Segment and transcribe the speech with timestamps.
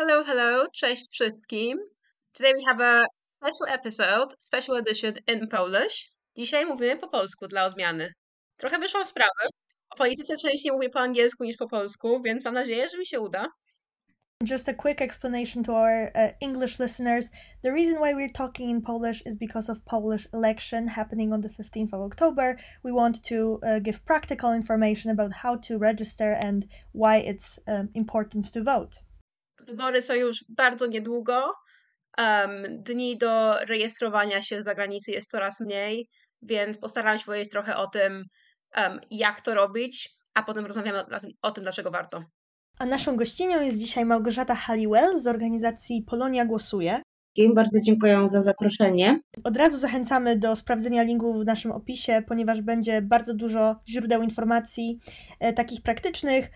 [0.00, 1.78] Hello, hello, cześć wszystkim.
[2.32, 3.04] Today we have a
[3.36, 6.12] special episode, special edition in Polish.
[6.36, 8.12] Dzisiaj mówimy po polsku dla odmiany.
[8.56, 9.48] Trochę wyszłam sprawy.
[9.90, 13.20] O polityce częściej mówię po angielsku niż po polsku, więc mam nadzieję, że mi się
[13.20, 13.46] uda.
[14.50, 17.30] Just a quick explanation to our uh, English listeners.
[17.62, 21.48] The reason why we're talking in Polish is because of Polish election happening on the
[21.48, 22.56] 15th of October.
[22.84, 27.88] We want to uh, give practical information about how to register and why it's um,
[27.94, 29.07] important to vote.
[29.68, 31.52] Wybory są już bardzo niedługo.
[32.18, 36.08] Um, dni do rejestrowania się z zagranicy jest coraz mniej,
[36.42, 38.24] więc postaram się powiedzieć trochę o tym,
[38.76, 41.06] um, jak to robić, a potem rozmawiamy o,
[41.42, 42.24] o tym, dlaczego warto.
[42.78, 47.02] A naszą gościnią jest dzisiaj Małgorzata Halliwell z organizacji Polonia Głosuje.
[47.54, 49.20] Bardzo dziękuję za zaproszenie.
[49.44, 54.98] Od razu zachęcamy do sprawdzenia linków w naszym opisie, ponieważ będzie bardzo dużo źródeł informacji
[55.40, 56.50] e, takich praktycznych,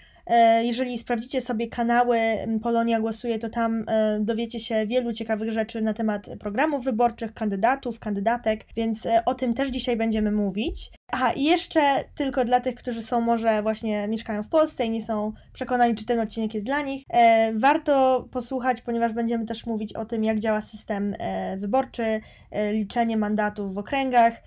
[0.63, 2.19] jeżeli sprawdzicie sobie kanały
[2.63, 7.99] Polonia Głosuje, to tam e, dowiecie się wielu ciekawych rzeczy na temat programów wyborczych, kandydatów,
[7.99, 10.91] kandydatek, więc e, o tym też dzisiaj będziemy mówić.
[11.15, 15.03] Aha, i jeszcze tylko dla tych, którzy są może właśnie mieszkają w Polsce i nie
[15.03, 19.93] są przekonani, czy ten odcinek jest dla nich, e, warto posłuchać, ponieważ będziemy też mówić
[19.93, 24.43] o tym, jak działa system e, wyborczy, e, liczenie mandatów w okręgach,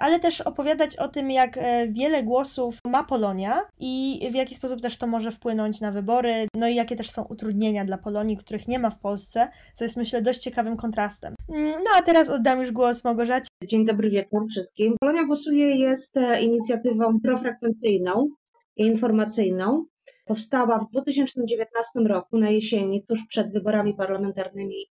[0.00, 4.96] ale też opowiadać o tym, jak wiele głosów ma Polonia i w jaki sposób też
[4.96, 8.78] to może wpłynąć na wybory, no i jakie też są utrudnienia dla Polonii, których nie
[8.78, 11.34] ma w Polsce, co jest myślę dość ciekawym kontrastem.
[11.48, 13.48] Mm, no a teraz oddam już głos Małgorzacie.
[13.64, 14.96] Dzień dobry wieczór wszystkim.
[15.00, 18.28] Polonia Głosuje jest e, inicjatywą profrekwencyjną
[18.76, 19.84] i informacyjną.
[20.24, 24.86] Powstała w 2019 roku na jesieni, tuż przed wyborami parlamentarnymi,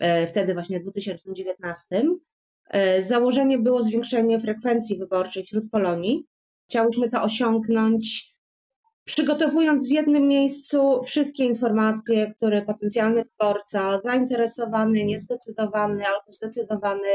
[0.00, 2.02] e, wtedy właśnie w 2019.
[2.70, 6.26] E, założenie było zwiększenie frekwencji wyborczej wśród Polonii.
[6.68, 8.29] Chciałyśmy to osiągnąć
[9.04, 17.08] przygotowując w jednym miejscu wszystkie informacje, które potencjalny wyborca, zainteresowany, niezdecydowany albo zdecydowany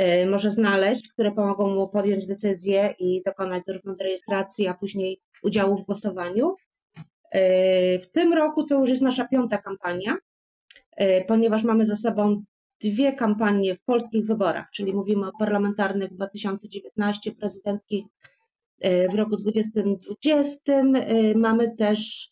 [0.00, 5.76] y, może znaleźć, które pomogą mu podjąć decyzję i dokonać zarówno rejestracji, a później udziału
[5.76, 6.54] w głosowaniu.
[7.34, 10.16] Y, w tym roku to już jest nasza piąta kampania,
[11.00, 12.42] y, ponieważ mamy za sobą
[12.80, 18.04] dwie kampanie w polskich wyborach, czyli mówimy o parlamentarnych 2019, prezydenckich
[18.82, 22.30] w roku 2020 y, mamy też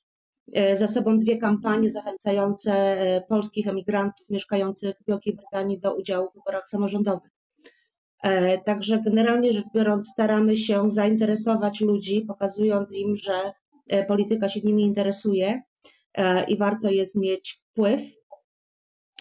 [0.56, 2.96] y, za sobą dwie kampanie zachęcające
[3.28, 7.36] polskich emigrantów mieszkających w Wielkiej Brytanii do udziału w wyborach samorządowych.
[8.22, 13.52] E, także generalnie rzecz biorąc, staramy się zainteresować ludzi, pokazując im, że
[13.88, 15.62] e, polityka się nimi interesuje
[16.14, 18.00] e, i warto jest mieć wpływ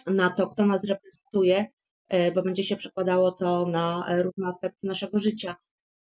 [0.07, 1.66] na to, kto nas reprezentuje,
[2.36, 5.56] bo będzie się przekładało to na różne aspekty naszego życia.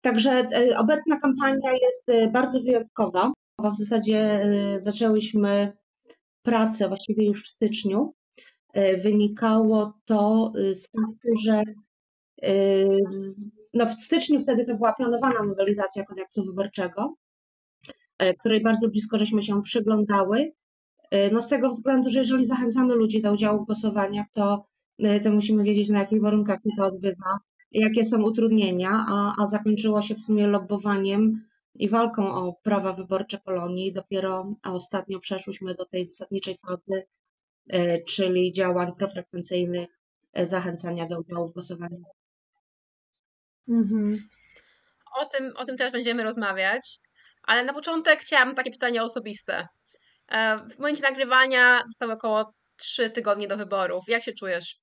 [0.03, 3.33] Także e, obecna kampania jest e, bardzo wyjątkowa.
[3.59, 5.73] W zasadzie e, zaczęłyśmy
[6.41, 8.13] pracę właściwie już w styczniu.
[9.03, 11.63] Wynikało to z faktu, że
[13.73, 17.15] no w styczniu wtedy to była planowana nowelizacja kodeksu wyborczego,
[18.39, 20.51] której bardzo blisko żeśmy się przyglądały.
[21.31, 24.65] No z tego względu, że jeżeli zachęcamy ludzi do udziału w głosowaniach, to,
[25.23, 27.39] to musimy wiedzieć, na jakich warunkach się to odbywa,
[27.73, 33.37] jakie są utrudnienia, a, a zakończyło się w sumie lobbowaniem i walką o prawa wyborcze
[33.37, 33.93] Polonii.
[33.93, 37.03] Dopiero ostatnio przeszłyśmy do tej zasadniczej fazy,
[37.69, 39.87] e, czyli działań profrekwencyjnych,
[40.33, 42.03] e, zachęcania do udziału w głosowaniu.
[43.67, 44.27] Mhm.
[45.21, 46.99] O, tym, o tym też będziemy rozmawiać,
[47.43, 49.67] ale na początek chciałam takie pytanie osobiste.
[50.31, 54.03] E, w momencie nagrywania zostało około trzy tygodnie do wyborów.
[54.07, 54.82] Jak się czujesz?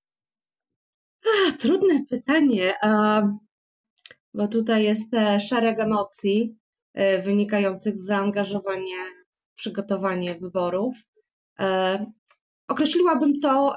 [1.58, 2.74] Trudne pytanie,
[4.34, 6.56] bo tutaj jest e, szereg emocji
[6.94, 8.96] e, wynikających z zaangażowania
[9.52, 10.96] w przygotowanie wyborów.
[11.60, 12.06] E,
[12.68, 13.76] określiłabym to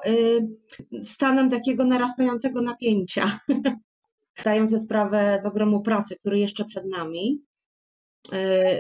[1.03, 3.40] stanem takiego narastającego napięcia,
[4.41, 7.44] zdając sobie sprawę z ogromu pracy, który jeszcze przed nami.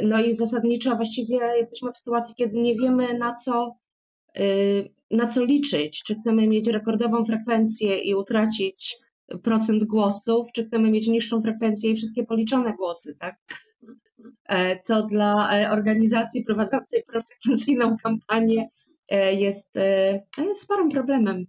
[0.03, 3.75] No i zasadniczo właściwie jesteśmy w sytuacji, kiedy nie wiemy na co
[5.13, 8.97] na co liczyć, czy chcemy mieć rekordową frekwencję i utracić
[9.43, 13.35] procent głosów, czy chcemy mieć niższą frekwencję i wszystkie policzone głosy, tak?
[14.49, 18.69] E, co dla e, organizacji prowadzącej profrekwencyjną kampanię
[19.09, 19.69] e, jest,
[20.37, 21.45] jest sporym problemem.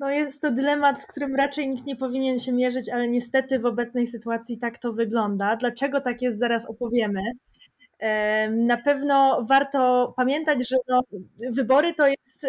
[0.00, 3.66] No jest to dylemat, z którym raczej nikt nie powinien się mierzyć, ale niestety w
[3.66, 5.56] obecnej sytuacji tak to wygląda.
[5.56, 7.20] Dlaczego tak jest, zaraz opowiemy.
[8.50, 11.02] Na pewno warto pamiętać, że no,
[11.50, 12.48] wybory to jest, e,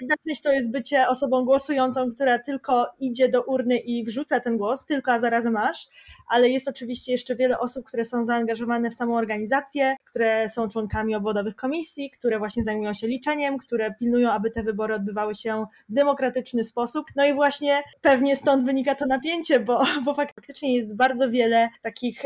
[0.00, 4.56] jedna część to jest bycie osobą głosującą, która tylko idzie do urny i wrzuca ten
[4.56, 5.88] głos, tylko a zarazem masz,
[6.28, 11.14] ale jest oczywiście jeszcze wiele osób, które są zaangażowane w samą organizację, które są członkami
[11.14, 15.94] obwodowych komisji, które właśnie zajmują się liczeniem, które pilnują, aby te wybory odbywały się w
[15.94, 17.06] demokratyczny sposób.
[17.16, 22.22] No i właśnie pewnie stąd wynika to napięcie, bo, bo faktycznie jest bardzo wiele takich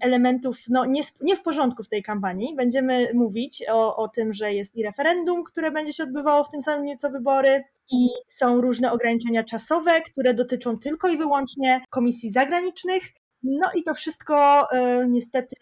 [0.00, 2.09] elementów no, nie, nie w porządku w tej kampanii.
[2.56, 6.62] Będziemy mówić o, o tym, że jest i referendum, które będzie się odbywało w tym
[6.62, 12.30] samym dniu co wybory, i są różne ograniczenia czasowe, które dotyczą tylko i wyłącznie komisji
[12.30, 13.02] zagranicznych.
[13.42, 15.56] No i to wszystko y, niestety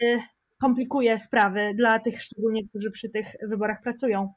[0.61, 4.33] komplikuje sprawy dla tych szczególnie, którzy przy tych wyborach pracują.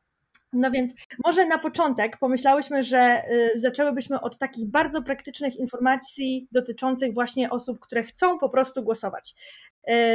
[0.54, 0.94] No więc
[1.26, 3.24] może na początek pomyślałyśmy, że
[3.56, 9.34] y, zaczęłybyśmy od takich bardzo praktycznych informacji dotyczących właśnie osób, które chcą po prostu głosować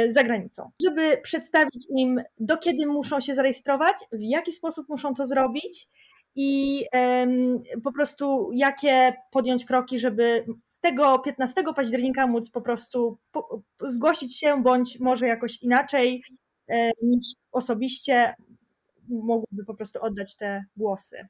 [0.07, 0.71] za granicą.
[0.85, 5.87] Żeby przedstawić im, do kiedy muszą się zarejestrować, w jaki sposób muszą to zrobić
[6.35, 6.83] i
[7.83, 10.45] po prostu jakie podjąć kroki, żeby
[10.81, 13.17] tego 15 października móc po prostu
[13.85, 16.23] zgłosić się, bądź może jakoś inaczej
[16.67, 18.35] e, niż osobiście
[19.09, 21.27] mogłyby po prostu oddać te głosy.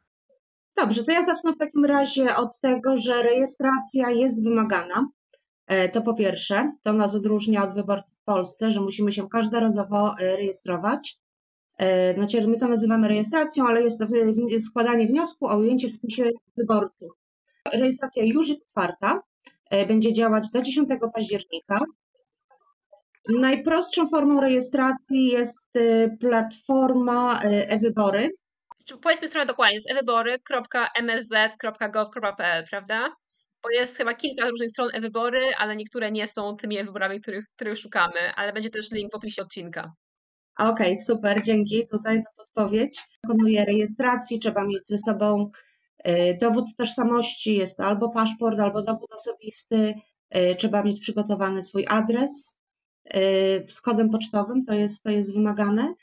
[0.77, 5.07] Dobrze, to ja zacznę w takim razie od tego, że rejestracja jest wymagana.
[5.67, 10.15] E, to po pierwsze, to nas odróżnia od wyborców w Polsce, że musimy się każdorazowo
[10.19, 11.17] e, rejestrować.
[12.13, 14.05] Znaczy, my to nazywamy rejestracją, ale jest to
[14.69, 17.11] składanie wniosku o ujęcie w spisie wyborców.
[17.73, 19.21] Rejestracja już jest otwarta,
[19.87, 21.79] będzie działać do 10 października.
[23.39, 25.57] Najprostszą formą rejestracji jest
[26.19, 28.29] platforma e-wybory.
[29.01, 33.09] Powiedzmy stronę dokładnie, jest e-wybory.msz.gov.pl, prawda?
[33.63, 37.77] Bo jest chyba kilka różnych stron e-wybory, ale niektóre nie są tymi e-wyborami, których, których
[37.77, 39.93] szukamy, ale będzie też link w opisie odcinka.
[40.59, 43.01] Okej, okay, super, dzięki tutaj za podpowiedź.
[43.23, 45.51] Dokonuję rejestracji, trzeba mieć ze sobą
[46.07, 49.93] y, dowód tożsamości, jest to albo paszport, albo dowód osobisty,
[50.57, 52.57] trzeba mieć przygotowany swój adres,
[53.15, 55.93] Y, z kodem pocztowym, to jest, to jest wymagane.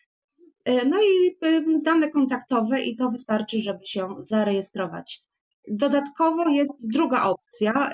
[0.69, 5.23] Y, no i y, dane kontaktowe i to wystarczy, żeby się zarejestrować.
[5.69, 7.91] Dodatkowo jest druga opcja.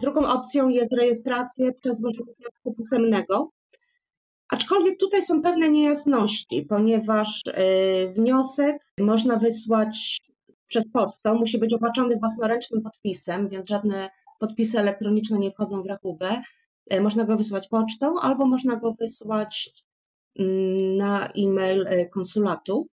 [0.00, 3.50] Drugą opcją jest rejestracja przez wniosku pisemnego.
[4.52, 7.42] Aczkolwiek tutaj są pewne niejasności, ponieważ
[8.16, 10.20] wniosek można wysłać
[10.70, 16.42] przez pocztę, musi być opatrzony własnoręcznym podpisem, więc żadne podpisy elektroniczne nie wchodzą w rachubę.
[16.90, 19.72] E, można go wysłać pocztą albo można go wysłać
[20.38, 22.86] mm, na e-mail konsulatu.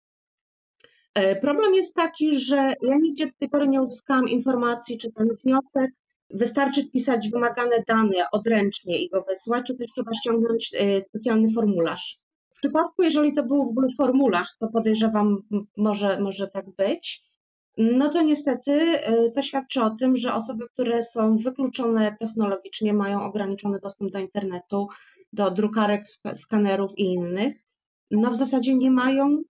[1.15, 5.27] E, problem jest taki, że ja nigdzie do tej pory nie uzyskałam informacji, czy ten
[5.43, 5.91] wniosek
[6.29, 10.71] wystarczy wpisać wymagane dane odręcznie i go wysłać, czy też trzeba ściągnąć
[11.01, 12.19] specjalny formularz.
[12.55, 15.37] W przypadku, jeżeli to byłby formularz, to podejrzewam,
[15.77, 17.23] może, może tak być,
[17.77, 23.23] no to niestety y, to świadczy o tym, że osoby, które są wykluczone technologicznie, mają
[23.23, 24.87] ograniczony dostęp do internetu,
[25.33, 26.03] do drukarek,
[26.33, 27.55] skanerów i innych,
[28.11, 29.43] no w zasadzie nie mają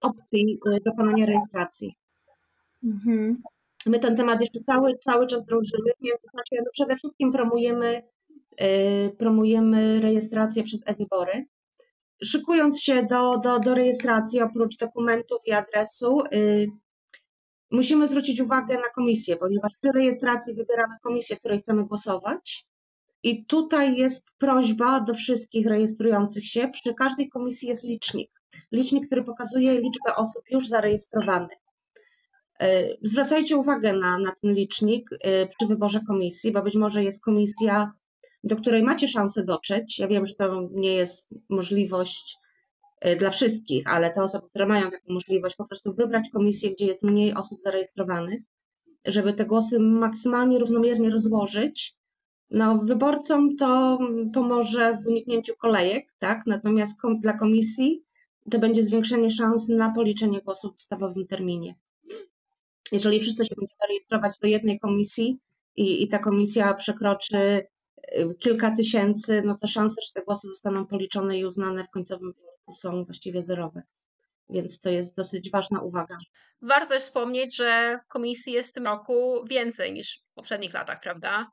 [0.00, 1.96] opcji y, dokonania rejestracji.
[2.84, 3.42] Mhm.
[3.86, 5.90] My ten temat jeszcze cały, cały czas drążymy.
[6.00, 8.02] W międzyczasie no przede wszystkim promujemy,
[9.18, 11.46] promujemy rejestrację przez e-wybory.
[12.24, 16.22] Szykując się do, do, do rejestracji, oprócz dokumentów i adresu,
[17.70, 22.66] Musimy zwrócić uwagę na komisję, ponieważ przy rejestracji wybieramy komisję, w której chcemy głosować.
[23.22, 26.68] I tutaj jest prośba do wszystkich rejestrujących się.
[26.68, 28.30] Przy każdej komisji jest licznik.
[28.72, 31.58] Licznik, który pokazuje liczbę osób już zarejestrowanych.
[32.60, 37.22] E, zwracajcie uwagę na, na ten licznik e, przy wyborze komisji, bo być może jest
[37.22, 37.92] komisja,
[38.44, 39.98] do której macie szansę dotrzeć.
[39.98, 42.38] Ja wiem, że to nie jest możliwość
[43.06, 46.86] Y, dla wszystkich, ale te osoby, które mają taką możliwość, po prostu wybrać komisję, gdzie
[46.86, 48.40] jest mniej osób zarejestrowanych,
[49.04, 51.94] żeby te głosy maksymalnie równomiernie rozłożyć.
[52.50, 53.98] No, wyborcom to
[54.34, 56.46] pomoże w uniknięciu kolejek, tak?
[56.46, 58.04] Natomiast kom dla komisji
[58.50, 61.74] to będzie zwiększenie szans na policzenie głosów w ustawowym terminie.
[62.92, 65.38] Jeżeli wszyscy się będą rejestrować do jednej komisji
[65.76, 70.86] i, i ta komisja przekroczy y, kilka tysięcy, no to szanse, że te głosy zostaną
[70.86, 73.82] policzone i uznane w końcowym wyniku są właściwie zerowe.
[74.50, 76.18] Więc to jest dosyć ważna uwaga.
[76.62, 81.50] Warto też wspomnieć, że komisji jest w tym roku więcej niż w poprzednich latach, prawda?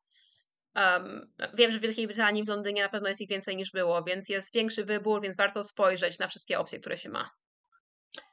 [0.75, 4.03] Um, wiem, że w Wielkiej Brytanii, w Londynie na pewno jest ich więcej niż było,
[4.03, 7.29] więc jest większy wybór, więc warto spojrzeć na wszystkie opcje, które się ma.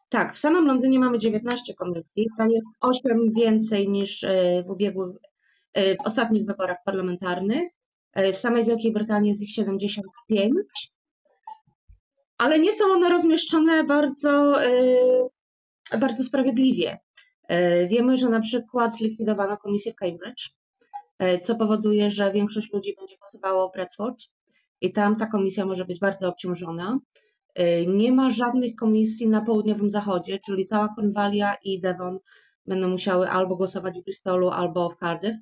[0.09, 5.17] Tak, w samym Londynie mamy 19 komisji, to jest 8 więcej niż e, w ubiegłych,
[5.75, 7.73] e, w ostatnich wyborach parlamentarnych.
[8.13, 10.55] E, w samej Wielkiej Brytanii jest ich 75
[12.39, 14.59] ale nie są one rozmieszczone bardzo,
[15.99, 16.99] bardzo sprawiedliwie.
[17.89, 20.51] Wiemy, że na przykład zlikwidowano komisję Cambridge,
[21.43, 24.19] co powoduje, że większość ludzi będzie głosowało Bradford
[24.81, 26.99] i tam ta komisja może być bardzo obciążona.
[27.87, 32.19] Nie ma żadnych komisji na południowym zachodzie, czyli cała Konwalia i Devon
[32.67, 35.37] będą musiały albo głosować w Bristolu, albo w Cardiff,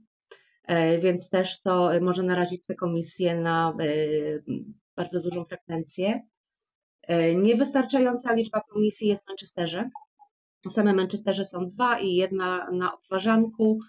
[0.65, 3.87] e, więc też to może narazić te komisje na e,
[4.97, 6.23] bardzo dużą frekwencję.
[7.03, 9.91] E, niewystarczająca liczba komisji jest w Manchesterze.
[10.71, 13.81] Same Manchesterze są dwa i jedna na obważanku,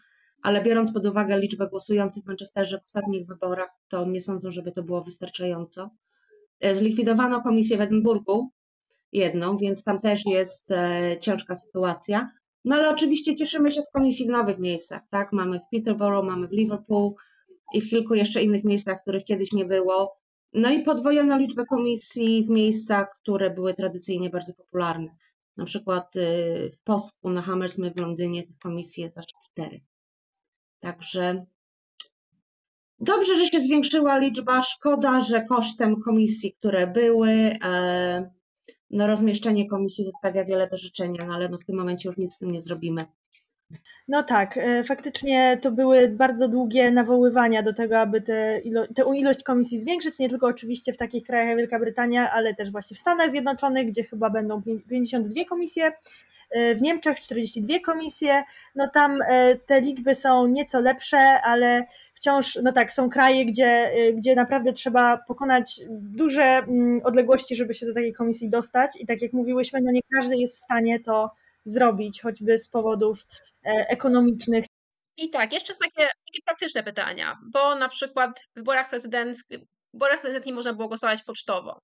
[0.41, 4.71] ale biorąc pod uwagę liczbę głosujących w Manchesterze w ostatnich wyborach, to nie sądzę, żeby
[4.71, 5.89] to było wystarczająco.
[6.74, 8.50] Zlikwidowano komisję w Edynburgu,
[9.12, 10.69] jedną, więc tam też jest
[11.19, 12.31] ciężka sytuacja.
[12.65, 15.33] No ale oczywiście cieszymy się z komisji w nowych miejscach, tak?
[15.33, 17.13] Mamy w Peterborough, mamy w Liverpool
[17.74, 20.17] i w kilku jeszcze innych miejscach, których kiedyś nie było.
[20.53, 25.15] No i podwojono liczbę komisji w miejscach, które były tradycyjnie bardzo popularne.
[25.57, 29.81] Na przykład y, w Posku na Hammersmith w Londynie tych komisji jest aż cztery.
[30.81, 31.45] Także
[33.00, 34.61] dobrze, że się zwiększyła liczba.
[34.61, 37.31] Szkoda, że kosztem komisji, które były,
[37.63, 38.31] e,
[38.89, 42.33] no, rozmieszczenie komisji zostawia wiele do życzenia, no, ale no, w tym momencie już nic
[42.33, 43.05] z tym nie zrobimy.
[44.07, 49.43] No tak, e, faktycznie to były bardzo długie nawoływania do tego, aby tę ilo ilość
[49.43, 53.00] komisji zwiększyć, nie tylko oczywiście w takich krajach jak Wielka Brytania, ale też właśnie w
[53.00, 55.91] Stanach Zjednoczonych, gdzie chyba będą 52 komisje,
[56.75, 58.43] w Niemczech 42 komisje,
[58.75, 63.91] no tam e, te liczby są nieco lepsze, ale wciąż, no tak, są kraje, gdzie,
[64.13, 69.22] gdzie naprawdę trzeba pokonać duże mm, odległości, żeby się do takiej komisji dostać i tak
[69.22, 71.31] jak mówiłyśmy, no nie każdy jest w stanie to
[71.63, 73.25] zrobić, choćby z powodów
[73.65, 74.65] e, ekonomicznych.
[75.17, 80.20] I tak, jeszcze takie, takie praktyczne pytania, bo na przykład w wyborach prezydenckich, w wyborach
[80.20, 81.79] prezydenckich można było głosować pocztowo.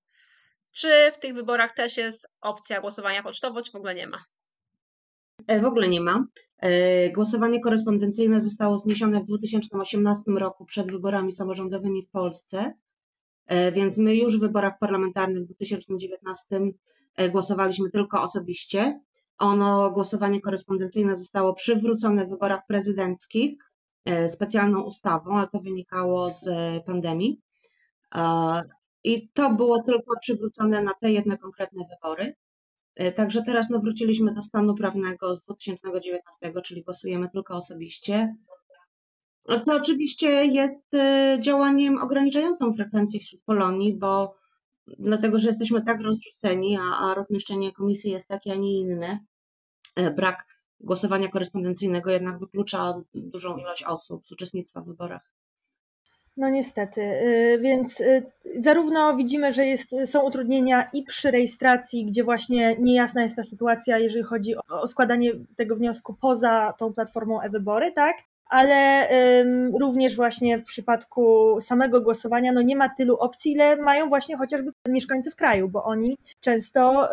[0.72, 4.18] Czy w tych wyborach też jest opcja głosowania pocztowo, czy w ogóle nie ma?
[5.48, 6.24] E, w ogóle nie ma.
[6.58, 12.72] E, głosowanie korespondencyjne zostało zniesione w 2018 roku przed wyborami samorządowymi w Polsce,
[13.72, 16.60] więc my już w wyborach parlamentarnych w 2019
[17.32, 19.00] głosowaliśmy tylko osobiście.
[19.38, 23.72] Ono, głosowanie korespondencyjne zostało przywrócone w wyborach prezydenckich
[24.04, 26.46] e, specjalną ustawą, ale to wynikało z
[26.84, 27.40] pandemii.
[28.14, 28.62] E,
[29.04, 32.34] I to było tylko przywrócone na te jedne konkretne wybory.
[32.98, 38.36] E, także teraz no, wróciliśmy do stanu prawnego z 2019, czyli głosujemy tylko osobiście.
[39.64, 40.86] Co oczywiście jest
[41.40, 44.34] działaniem ograniczającą frekwencję wśród Polonii, bo
[44.98, 49.18] dlatego, że jesteśmy tak rozrzuceni, a, a rozmieszczenie komisji jest takie, a nie inne.
[49.96, 50.46] E, brak
[50.80, 55.32] głosowania korespondencyjnego jednak wyklucza dużą ilość osób z uczestnictwa w wyborach.
[56.38, 58.22] No niestety, y, więc y,
[58.58, 63.98] zarówno widzimy, że jest, są utrudnienia i przy rejestracji, gdzie właśnie niejasna jest ta sytuacja,
[63.98, 68.16] jeżeli chodzi o składanie tego wniosku poza tą platformą e-wybory, tak?
[68.48, 69.08] ale
[69.80, 74.72] również właśnie w przypadku samego głosowania no nie ma tylu opcji, ile mają właśnie chociażby
[74.88, 77.08] mieszkańcy w kraju, bo oni często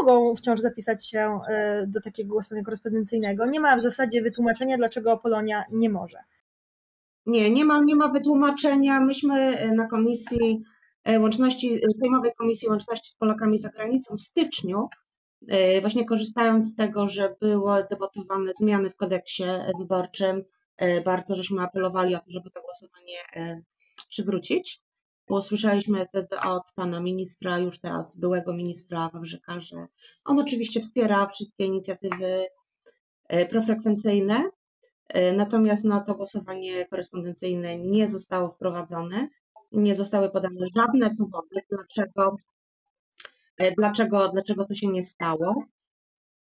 [0.00, 1.40] mogą wciąż zapisać się
[1.82, 3.46] y, do takiego głosowania korespondencyjnego.
[3.46, 6.18] Nie ma w zasadzie wytłumaczenia, dlaczego Polonia nie może.
[7.26, 9.00] Nie, nie ma, nie ma wytłumaczenia.
[9.00, 10.64] Myśmy y, na komisji
[11.08, 14.88] y, łączności, Sejmowej Komisji Łączności z Polakami za granicą w styczniu
[15.48, 19.44] E, właśnie korzystając z tego, że były debatowane zmiany w kodeksie
[19.78, 20.44] wyborczym,
[20.76, 23.62] e, bardzo żeśmy apelowali o to, żeby to głosowanie e,
[24.08, 24.80] przywrócić.
[25.28, 29.86] Usłyszeliśmy wtedy od pana ministra, już teraz byłego ministra Wawrzyka, że
[30.24, 32.46] on oczywiście wspiera wszystkie inicjatywy
[33.50, 34.50] profrekwencyjne,
[35.36, 39.28] natomiast no, to głosowanie korespondencyjne nie zostało wprowadzone.
[39.72, 42.36] Nie zostały podane żadne powody, dlaczego
[43.62, 45.64] E, dlaczego, dlaczego to się nie stało.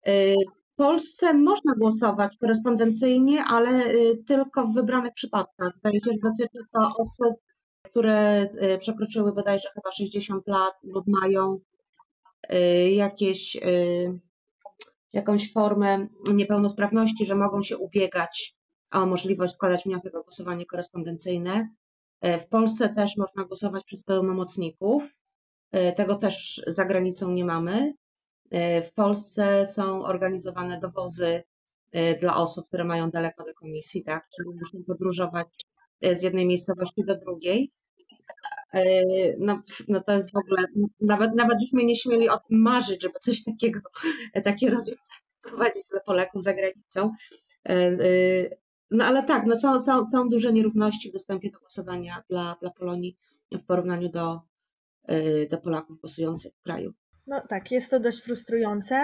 [0.05, 3.93] E, w Polsce można głosować korespondencyjnie, ale e,
[4.27, 5.71] tylko w wybranych przypadkach.
[5.85, 7.35] Że dotyczy to osób,
[7.81, 8.45] które
[8.79, 11.59] przekroczyły bodajże chyba 60 lat lub mają
[12.91, 13.57] jakieś,
[15.13, 18.55] jakąś formę niepełnosprawności, że mogą się ubiegać
[18.91, 21.69] o możliwość składać wniosek o głosowanie korespondencyjne.
[22.21, 25.21] W Polsce też można głosować przez pełnomocników.
[25.71, 27.93] E, tego też za granicą nie mamy.
[28.51, 31.43] E, w Polsce są organizowane dowozy
[31.91, 34.27] e, dla osób, które mają daleko do komisji, tak?
[34.35, 35.47] Czyli muszą podróżować
[36.01, 37.71] z jednej miejscowości do drugiej.
[39.37, 40.65] No, no to jest w ogóle,
[41.01, 43.79] nawet, nawet byśmy nie śmieli o tym marzyć, żeby coś takiego,
[44.43, 47.13] takie rozwiązanie prowadzić dla Polaków za granicą.
[48.91, 52.69] No ale tak, no są, są, są duże nierówności w dostępie do głosowania dla, dla
[52.69, 53.17] Polonii
[53.51, 54.41] w porównaniu do,
[55.51, 56.93] do Polaków głosujących w kraju.
[57.27, 58.95] No tak, jest to dość frustrujące.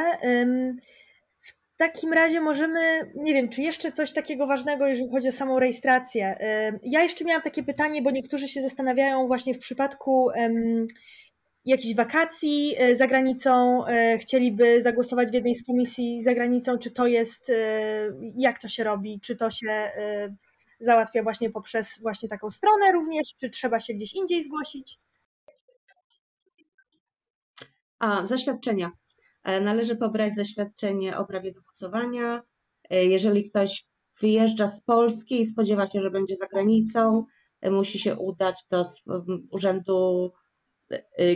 [1.39, 5.59] W takim razie możemy, nie wiem, czy jeszcze coś takiego ważnego, jeżeli chodzi o samą
[5.59, 6.37] rejestrację.
[6.83, 10.29] Ja jeszcze miałam takie pytanie, bo niektórzy się zastanawiają właśnie w przypadku
[11.67, 16.91] jakichś wakacji e, za granicą, e, chcieliby zagłosować w jednej z komisji za granicą, czy
[16.91, 17.73] to jest, e,
[18.37, 19.91] jak to się robi, czy to się
[20.79, 24.97] załatwia właśnie poprzez właśnie taką stronę również, czy trzeba się gdzieś indziej zgłosić?
[27.99, 28.91] A, zaświadczenia.
[29.61, 32.41] Należy pobrać zaświadczenie o prawie do głosowania.
[32.89, 33.85] Jeżeli ktoś
[34.21, 37.25] wyjeżdża z Polski i spodziewa się, że będzie za granicą,
[37.71, 38.85] musi się udać do
[39.51, 40.31] urzędu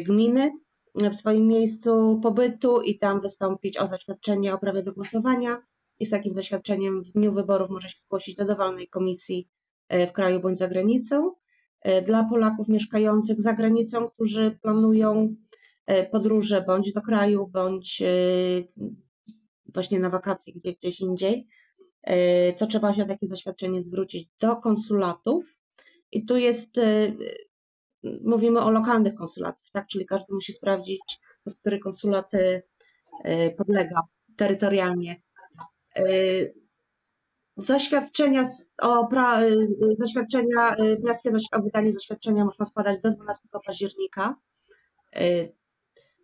[0.05, 0.51] gminy
[0.95, 5.61] w swoim miejscu pobytu i tam wystąpić o zaświadczenie o prawie do głosowania
[5.99, 9.49] i z takim zaświadczeniem w dniu wyborów może się zgłosić do dowolnej komisji
[9.93, 11.31] y, w kraju bądź za granicą.
[11.87, 15.35] Y, dla Polaków mieszkających za granicą, którzy planują
[16.11, 18.03] podróże bądź do kraju, bądź
[19.73, 21.47] właśnie na wakacje gdzie, gdzieś indziej,
[22.57, 25.59] to trzeba się takie zaświadczenie zwrócić do konsulatów.
[26.11, 26.79] I tu jest
[28.03, 29.87] mówimy o lokalnych konsulatach, tak?
[29.87, 32.63] Czyli każdy musi sprawdzić, pod który konsulat y,
[33.57, 34.01] podlega
[34.35, 35.21] terytorialnie.
[35.99, 36.53] Y,
[37.57, 38.43] zaświadczenia
[38.81, 39.67] o pra, y,
[39.99, 44.35] zaświadczenia, wnioski o wydanie zaświadczenia można składać do 12 października.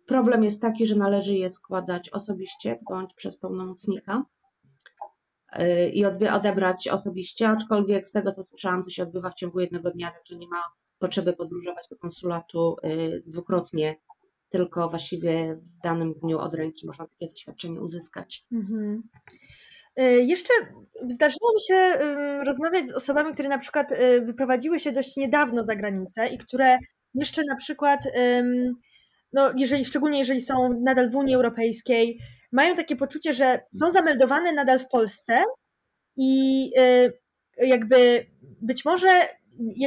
[0.06, 4.22] Problem jest taki, że należy je składać osobiście bądź przez pełnomocnika
[5.92, 6.04] i
[6.34, 10.36] odebrać osobiście, aczkolwiek z tego co słyszałam, to się odbywa w ciągu jednego dnia, także
[10.36, 10.62] nie ma
[10.98, 13.96] potrzeby podróżować do konsulatu y, dwukrotnie,
[14.48, 18.44] tylko właściwie w danym dniu od ręki można takie zaświadczenie uzyskać.
[18.52, 19.02] Mhm.
[20.00, 20.52] Y, jeszcze
[21.08, 21.98] zdarzyło mi się
[22.44, 26.78] rozmawiać z osobami, które na przykład y, wyprowadziły się dość niedawno za granicę i które
[27.14, 28.00] jeszcze na przykład,
[29.32, 32.18] no jeżeli, szczególnie jeżeli są nadal w Unii Europejskiej,
[32.52, 35.44] mają takie poczucie, że są zameldowane nadal w Polsce
[36.16, 36.70] i
[37.56, 38.26] jakby
[38.60, 39.08] być może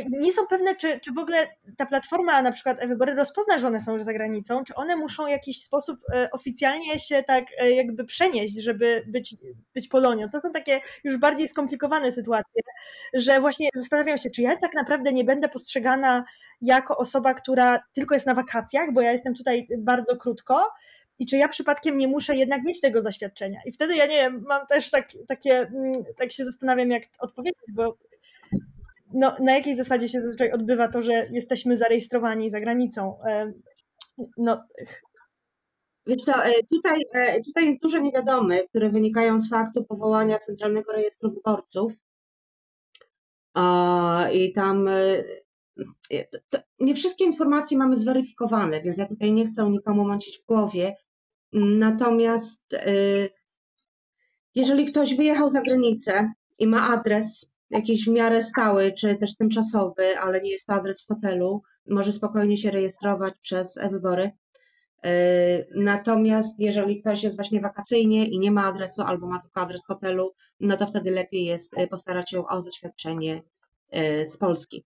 [0.10, 3.80] nie są pewne, czy, czy w ogóle ta platforma, na przykład wybory rozpozna, że one
[3.80, 7.72] są już za granicą, czy one muszą w jakiś sposób e, oficjalnie się tak e,
[7.72, 9.36] jakby przenieść, żeby być,
[9.74, 10.30] być Polonią.
[10.30, 12.62] To są takie już bardziej skomplikowane sytuacje,
[13.14, 16.24] że właśnie zastanawiam się, czy ja tak naprawdę nie będę postrzegana
[16.62, 20.74] jako osoba, która tylko jest na wakacjach, bo ja jestem tutaj bardzo krótko,
[21.20, 23.60] i czy ja przypadkiem nie muszę jednak mieć tego zaświadczenia.
[23.66, 27.62] I wtedy ja nie wiem, mam też tak, takie, mm, tak się zastanawiam, jak odpowiedzieć,
[27.74, 27.98] bo
[29.14, 33.18] no, na jakiej zasadzie się zazwyczaj odbywa to, że jesteśmy zarejestrowani za granicą?
[33.24, 33.54] E,
[34.38, 34.64] no.
[36.08, 40.92] Wiesz to, e, tutaj, e, tutaj jest dużo niewiadomych, które wynikają z faktu powołania Centralnego
[40.92, 41.94] Rejestru Wyborców.
[44.34, 44.90] I tam
[46.80, 50.96] nie wszystkie informacje mamy zweryfikowane, więc ja tutaj nie chcę nikomu mącić w głowie.
[51.54, 52.64] Natomiast
[54.56, 60.20] jeżeli ktoś wyjechał za granicę i ma adres jakiś w miarę stały, czy też tymczasowy,
[60.20, 64.32] ale nie jest to adres hotelu, może spokojnie się rejestrować przez e-wybory.
[65.04, 65.12] E,
[65.76, 70.32] natomiast jeżeli ktoś jest właśnie wakacyjnie i nie ma adresu albo ma tylko adres hotelu,
[70.60, 73.44] no to wtedy lepiej jest e, postarać się o zaświadczenie
[73.90, 74.86] e, z Polski.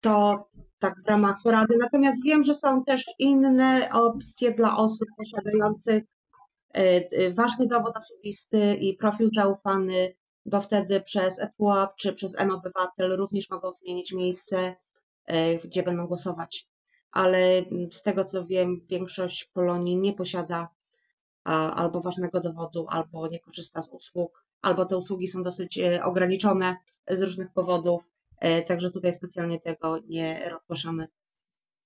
[0.00, 1.74] To tak w ramach porady.
[1.80, 6.02] Natomiast wiem, że są też inne opcje dla osób posiadających
[7.34, 10.14] ważny dowód osobisty i profil zaufany
[10.46, 14.76] bo wtedy przez ePUAP czy przez M-Obywatel również mogą zmienić miejsce,
[15.26, 16.66] e, gdzie będą głosować.
[17.12, 20.68] Ale z tego co wiem, większość Polonii nie posiada
[21.74, 26.76] albo ważnego dowodu, albo nie korzysta z usług, albo te usługi są dosyć e, ograniczone
[27.08, 31.08] z różnych powodów, e, także tutaj specjalnie tego nie rozgłaszamy.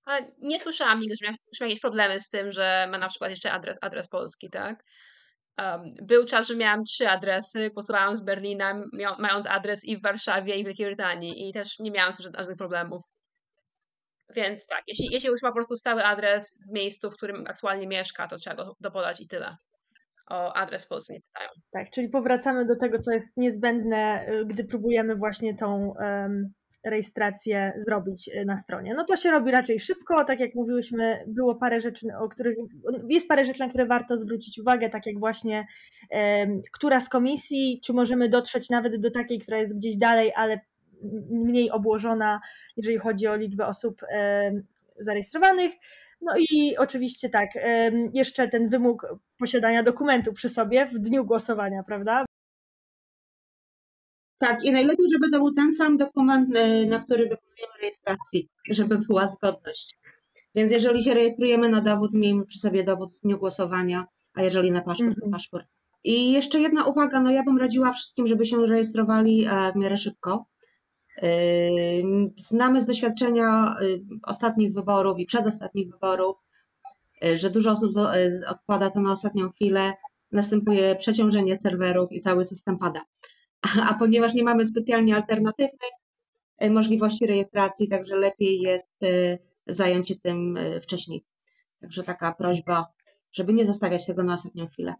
[0.04, 3.52] A nie słyszałam nigdy, że miał, jakieś problemy z tym, że ma na przykład jeszcze
[3.52, 4.84] adres, adres polski, tak?
[5.60, 8.82] Um, był czas, że miałam trzy adresy, głosowałam z Berlina,
[9.18, 13.02] mając adres i w Warszawie, i w Wielkiej Brytanii i też nie miałam żadnych problemów.
[14.36, 18.26] Więc tak, jeśli, jeśli ma po prostu stały adres w miejscu, w którym aktualnie mieszka,
[18.28, 19.56] to trzeba go dopodać i tyle.
[20.30, 21.48] O adres w Polsce nie pytają.
[21.72, 26.52] Tak, czyli powracamy do tego, co jest niezbędne, y, gdy próbujemy właśnie tą um,
[26.84, 28.94] rejestrację zrobić y, na stronie.
[28.94, 32.56] No to się robi raczej szybko, tak jak mówiłyśmy, było parę rzeczy, o których,
[33.08, 35.66] jest parę rzeczy, na które warto zwrócić uwagę, tak jak właśnie
[36.72, 40.60] która z komisji, czy możemy dotrzeć nawet do takiej, która jest gdzieś dalej, ale
[41.30, 42.40] mniej obłożona,
[42.76, 44.00] jeżeli chodzi o liczbę osób
[44.98, 45.72] zarejestrowanych.
[46.20, 47.48] No i oczywiście tak,
[48.12, 49.06] jeszcze ten wymóg
[49.38, 52.24] posiadania dokumentu przy sobie w dniu głosowania, prawda?
[54.40, 58.98] Tak, i najlepiej, żeby to był ten sam dokument, e, na który dokonujemy rejestracji, żeby
[58.98, 59.94] była zgodność.
[60.54, 64.70] Więc jeżeli się rejestrujemy na dowód, miejmy przy sobie dowód w dniu głosowania, a jeżeli
[64.70, 65.32] na paszport, to Mhm.
[65.32, 65.66] paszport.
[66.04, 69.96] I jeszcze jedna uwaga, no ja bym radziła wszystkim, żeby się rejestrowali e, w miarę
[69.96, 70.46] szybko.
[71.22, 76.36] Ym, Znamy z doświadczenia y, ostatnich wyborów i przedostatnich wyborów,
[77.24, 77.92] y, że dużo osób y,
[78.38, 79.92] z- odkłada to na ostatnią chwilę,
[80.32, 83.00] następuje przeciążenie serwerów i cały system pada.
[83.90, 85.90] A ponieważ nie mamy specjalnie alternatywnych
[86.62, 91.24] y, możliwości rejestracji, także lepiej jest y, zająć się tym y, wcześniej.
[91.80, 92.86] Także taka prośba,
[93.32, 94.94] żeby nie zostawiać tego na ostatnią chwilę.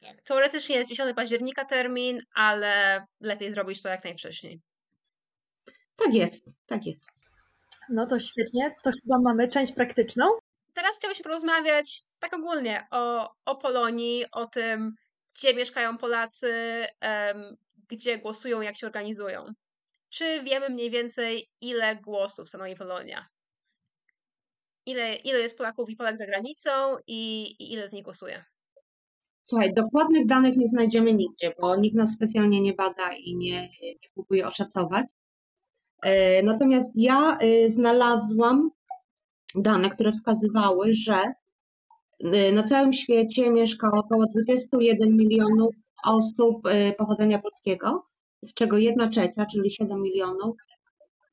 [0.00, 0.22] Tak.
[0.22, 4.60] Teoretycznie jest 10 października termin, ale lepiej zrobić to jak najwcześniej.
[5.96, 7.10] Tak jest, tak jest.
[7.88, 10.24] No to świetnie, to chyba mamy część praktyczną.
[10.74, 14.94] Teraz chciałabym porozmawiać tak ogólnie o, o Polonii, o tym,
[15.36, 16.84] gdzie mieszkają Polacy,
[17.88, 19.44] gdzie głosują, jak się organizują.
[20.10, 23.26] Czy wiemy mniej więcej, ile głosów stanowi Polonia?
[24.86, 28.44] Ile, ile jest Polaków i Polek za granicą i, i ile z nich głosuje?
[29.44, 33.94] Słuchaj, dokładnych danych nie znajdziemy nigdzie, bo nikt nas specjalnie nie bada i nie, nie
[34.14, 35.06] próbuje oszacować.
[36.02, 38.70] E, Natomiast ja e, znalazłam
[39.54, 41.32] dane, które wskazywały, że
[42.52, 45.74] na całym świecie mieszka około 21 milionów
[46.06, 48.06] osób e, pochodzenia polskiego,
[48.42, 50.56] z czego 1 trzecia, czyli 7 milionów,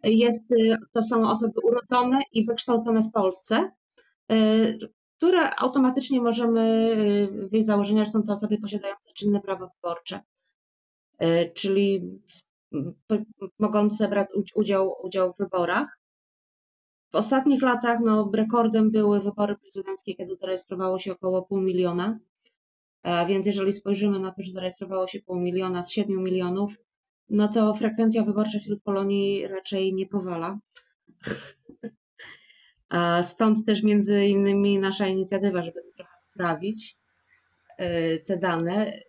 [0.04, 3.72] jest, e, to są osoby urodzone i wykształcone w Polsce,
[5.18, 6.96] które automatycznie możemy
[7.52, 10.20] wyjść z założenia, że są to osoby posiadające czynne prawo wyborcze,
[11.54, 12.10] czyli
[13.60, 16.00] mogące brać udz- udział, udział w wyborach.
[17.14, 22.20] W ostatnich latach no, rekordem były wybory prezydenckie, kiedy zarejestrowało się około pół miliona.
[23.04, 26.78] E, Więc jeżeli spojrzymy na to, że zarejestrowało się pół miliona z 7 milionów,
[27.30, 30.60] no to frekwencja wyborcza wśród Polonii raczej nie powala.
[32.90, 36.98] A Stąd też między innymi nasza inicjatywa, żeby trochę poprawić
[37.78, 39.00] e, te dane.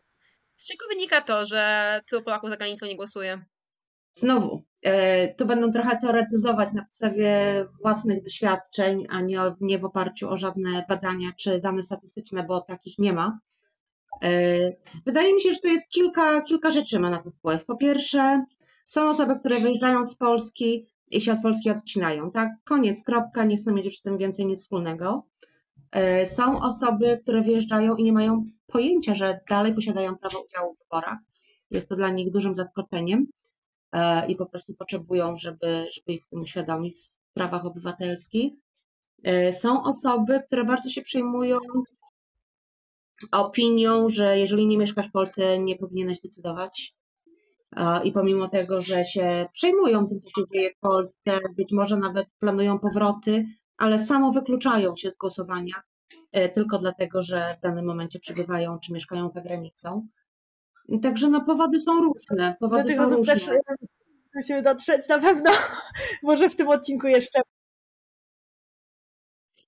[0.56, 3.44] Z czego wynika to, że tylu Polaków za granicą nie głosuje?
[4.12, 7.36] Znowu, e, tu będą trochę teoretyzować na podstawie
[7.82, 12.98] własnych doświadczeń, a nie, nie w oparciu o żadne badania czy dane statystyczne, bo takich
[12.98, 13.38] nie ma.
[14.22, 14.28] E,
[15.06, 17.64] Wydaje mi się, że tu jest kilka, kilka rzeczy ma na to wpływ.
[17.64, 18.44] Po pierwsze,
[18.84, 22.50] są osoby, które wyjeżdżają z Polski i się od Polski odcinają, tak?
[22.64, 25.26] Koniec, kropka, nie chcą mieć już z tym więcej nic wspólnego.
[25.92, 30.78] E, Są osoby, które wyjeżdżają i nie mają pojęcia, że dalej posiadają prawo udziału w
[30.78, 31.18] wyborach.
[31.70, 33.26] Jest to dla nich dużym zaskoczeniem
[34.28, 36.96] i po prostu potrzebują, żeby, żeby ich w tym uświadomić
[37.30, 38.52] w prawach obywatelskich.
[39.24, 41.58] E, Są osoby, które bardzo się przejmują
[43.32, 46.94] opinią, że jeżeli nie mieszkasz w Polsce, nie powinieneś decydować.
[47.76, 51.96] E, I pomimo tego, że się przejmują tym, co się dzieje w Polsce, być może
[51.96, 55.74] nawet planują powroty, ale samo wykluczają się z głosowania
[56.32, 60.08] e, tylko dlatego, że w danym momencie przebywają czy mieszkają za granicą.
[61.02, 62.56] Także no, powody są różne.
[62.60, 63.34] Do Powody tych są osób różne.
[63.34, 63.58] też e,
[64.34, 65.50] musimy dotrzeć na pewno,
[66.22, 67.40] może w tym odcinku jeszcze.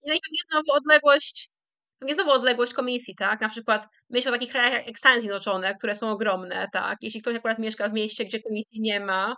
[0.03, 1.51] I najpewniej znowu odległość,
[1.99, 3.41] pewnie znowu odległość komisji, tak?
[3.41, 6.99] Na przykład myślę o takich krajach jak Stany Zjednoczone, które są ogromne, tak?
[7.03, 9.37] Jeśli ktoś akurat mieszka w mieście, gdzie komisji nie ma,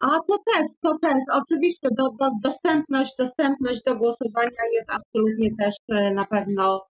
[0.00, 1.16] A to też, to też.
[1.32, 6.86] Oczywiście do, do, dostępność, dostępność do głosowania jest absolutnie też e, na pewno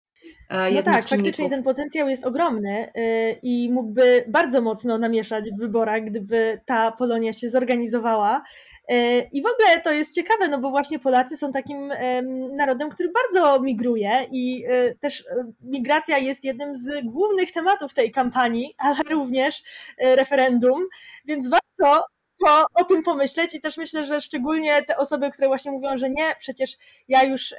[0.50, 5.60] No jednym tak, faktycznie ten potencjał jest ogromny y, i mógłby bardzo mocno namieszać w
[5.60, 8.44] wyborach, gdyby ta Polonia się zorganizowała.
[8.92, 12.90] Y, I w ogóle to jest ciekawe, no bo właśnie Polacy są takim em, narodem,
[12.90, 15.24] który bardzo migruje i y, też
[15.62, 19.64] migracja jest jednym z głównych tematów tej kampanii, ale również
[20.00, 20.86] referendum,
[21.26, 22.04] więc warto
[22.46, 26.10] to, o tym pomyśleć i też myślę, że szczególnie te osoby, które właśnie mówią, że
[26.10, 26.78] nie, przecież
[27.08, 27.56] ja już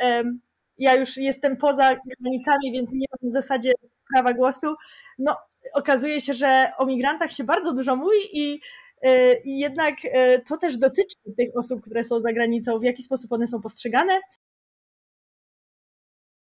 [0.78, 3.72] ja już jestem poza granicami, więc nie mam w zasadzie
[4.12, 4.74] prawa głosu.
[5.18, 5.36] No,
[5.74, 8.60] okazuje się, że o migrantach się bardzo dużo mówi i,
[9.44, 13.32] i jednak y, to też dotyczy tych osób, które są za granicą, w jaki sposób
[13.32, 14.20] one są postrzegane.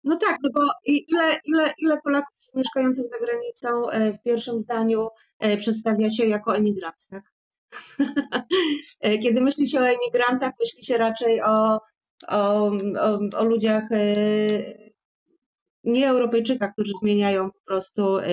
[0.03, 5.07] No tak, no bo ile, ile, ile Polaków mieszkających za granicą e, w pierwszym zdaniu
[5.39, 7.23] e, przedstawia się jako emigrant, tak?
[9.01, 11.79] E, Kiedy myśli się o emigrantach, myśli się raczej o,
[12.27, 14.13] o, o, o ludziach e,
[15.83, 18.27] nie Europejczykach, którzy zmieniają po prostu e,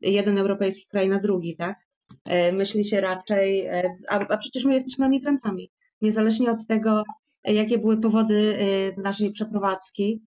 [0.00, 1.78] jeden europejski kraj na drugi, tak?
[2.24, 3.68] E, Myśli się raczej,
[4.08, 5.70] a, a przecież my jesteśmy emigrantami.
[6.00, 7.04] Niezależnie od tego,
[7.44, 8.58] jakie były powody
[8.96, 10.22] naszej przeprowadzki,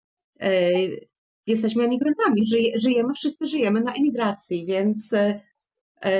[1.46, 2.46] jesteśmy emigrantami.
[2.46, 5.14] Żyje, żyjemy, wszyscy żyjemy na emigracji, więc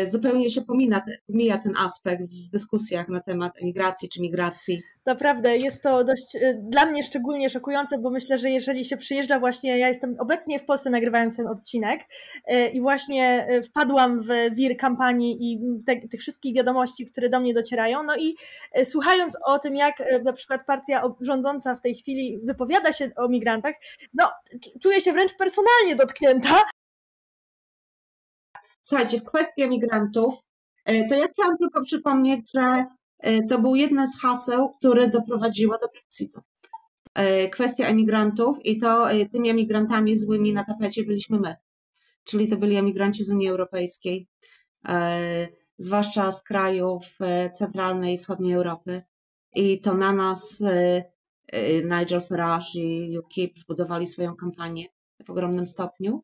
[0.06, 4.82] zupełnie się pomina, pomija ten aspekt w dyskusjach na temat emigracji czy migracji.
[5.08, 9.38] Naprawdę jest to dość e, dla mnie szczególnie szokujące, bo myślę, że jeżeli się przyjeżdża
[9.38, 12.00] właśnie, ja jestem obecnie w Polsce nagrywając ten odcinek
[12.46, 17.54] e, i właśnie wpadłam w wir kampanii i te, tych wszystkich wiadomości, które do mnie
[17.54, 18.36] docierają, no i
[18.84, 23.74] słuchając o tym, jak na przykład partia rządząca w tej chwili wypowiada się o migrantach,
[24.14, 24.30] no
[24.82, 26.64] czuję się wręcz personalnie dotknięta,
[28.88, 30.34] Słuchajcie, w kwestii emigrantów,
[30.84, 32.84] e, to ja chciałam tylko przypomnieć, że
[33.18, 36.40] e, to był jedno z haseł, które doprowadziło do Brexitu.
[37.14, 41.56] E, kwestia emigrantów i to tymi emigrantami złymi na tapecie byliśmy my,
[42.24, 44.28] czyli to byli emigranci z Unii Europejskiej,
[45.78, 47.18] zwłaszcza z krajów
[47.54, 49.02] centralnej i wschodniej Europy.
[49.54, 50.62] I to na nas
[51.84, 54.86] Nigel Farage i UKIP zbudowali swoją kampanię
[55.26, 56.22] w ogromnym stopniu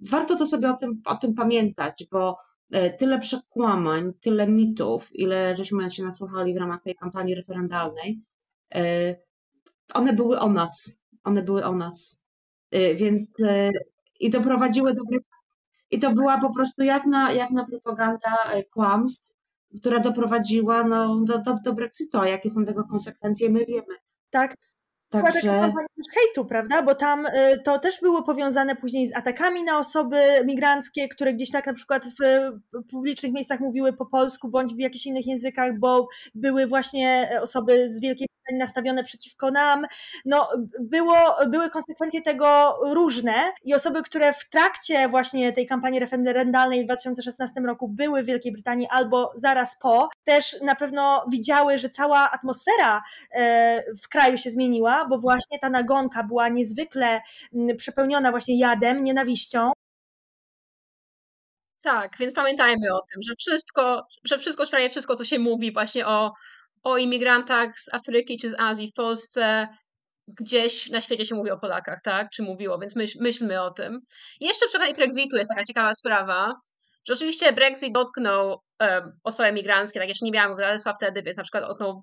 [0.00, 2.38] warto to sobie o tym, o tym pamiętać, bo
[2.72, 8.22] e, tyle przekłamań, tyle mitów, ile żeśmy się nasłuchali w ramach tej kampanii referendalnej,
[8.74, 9.16] e,
[9.94, 12.20] one były o nas, one były o nas.
[12.70, 13.28] E, więc
[14.20, 15.02] i doprowadziły do
[15.90, 18.36] i to była po prostu jawna, jawna propaganda
[18.70, 19.28] kłamstw,
[19.80, 23.94] która doprowadziła no, do, do, do Brexitu, a jakie są tego konsekwencje, my wiemy.
[24.30, 24.56] Tak,
[25.10, 25.72] Także...
[26.14, 26.82] hejtu, prawda?
[26.82, 31.50] Bo tam y, to też było powiązane później z atakami na osoby migranckie, które gdzieś
[31.50, 36.08] tak na przykład w publicznych miejscach mówiły po polsku bądź w jakichś innych językach, bo
[36.34, 39.86] były właśnie osoby z Wielkiej nastawione przeciwko nam.
[40.24, 40.48] No,
[40.80, 41.16] było,
[41.48, 47.60] były konsekwencje tego różne i osoby, które w trakcie właśnie tej kampanii referendalnej w 2016
[47.60, 53.02] roku były w Wielkiej Brytanii albo zaraz po, też na pewno widziały, że cała atmosfera
[53.32, 57.20] e, w kraju się zmieniła, bo właśnie ta nagonka była niezwykle
[57.78, 59.70] przepełniona właśnie jadem, nienawiścią.
[61.82, 66.06] Tak, więc pamiętajmy o tym, że wszystko, że wszystko, prawie wszystko, co się mówi właśnie
[66.06, 66.32] o
[66.82, 69.68] o imigrantach z Afryki czy z Azji w Polsce
[70.28, 72.30] gdzieś na świecie się mówi o Polakach, tak?
[72.30, 74.00] Czy mówiło, więc myśl, myślmy o tym.
[74.40, 76.54] I jeszcze przy okazji Brexitu jest taka ciekawa sprawa,
[77.06, 81.42] że oczywiście Brexit dotknął um, osoby migranckie, tak jeszcze nie miałam królestwa wtedy, więc na
[81.42, 82.02] przykład dotknął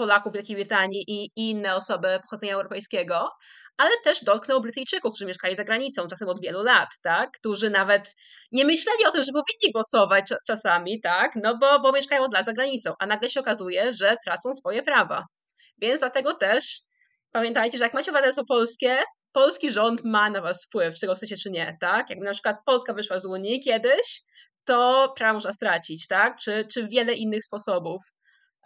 [0.00, 3.28] Polaków w Wielkiej Brytanii i, inne osoby pochodzenia europejskiego,
[3.76, 7.30] ale też dotknął Brytyjczyków, którzy mieszkali za granicą, czasem od wielu lat, tak?
[7.30, 8.14] Którzy nawet
[8.52, 11.32] nie myśleli o tym, że powinni głosować czasami, tak?
[11.42, 14.82] No bo, bo mieszkają od lat za granicą, a nagle się okazuje, że tracą swoje
[14.82, 15.24] prawa.
[15.78, 16.80] Więc dlatego też
[17.32, 18.98] pamiętajcie, że jak macie obywatelstwo polskie,
[19.32, 22.10] polski rząd ma na was wpływ, czy go chcecie, czy nie, tak?
[22.10, 24.22] Jakby na przykład Polska wyszła z Unii kiedyś,
[24.64, 26.36] to prawo można stracić, tak?
[26.38, 28.02] Czy, czy wiele innych sposobów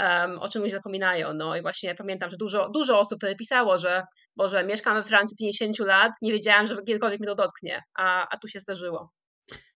[0.01, 1.35] um, o czym ludzie zapominają.
[1.35, 4.03] No i właśnie pamiętam, że dużo, dużo osób wtedy pisało, że
[4.37, 8.37] Boże, mieszkam we Francji 50 lat, nie wiedziałam, że kiedykolwiek mi to dotknie, a, a
[8.37, 9.11] tu się zdarzyło.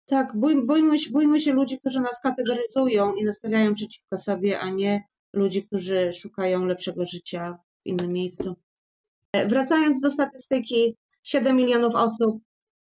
[0.07, 5.03] Tak, bój, bójmy, bójmy się ludzi, którzy nas kategoryzują i nastawiają przeciwko sobie, a nie
[5.33, 8.57] ludzi, którzy szukają lepszego życia w innym miejscu.
[9.33, 12.43] E, wracając do statystyki, 7 milionów osób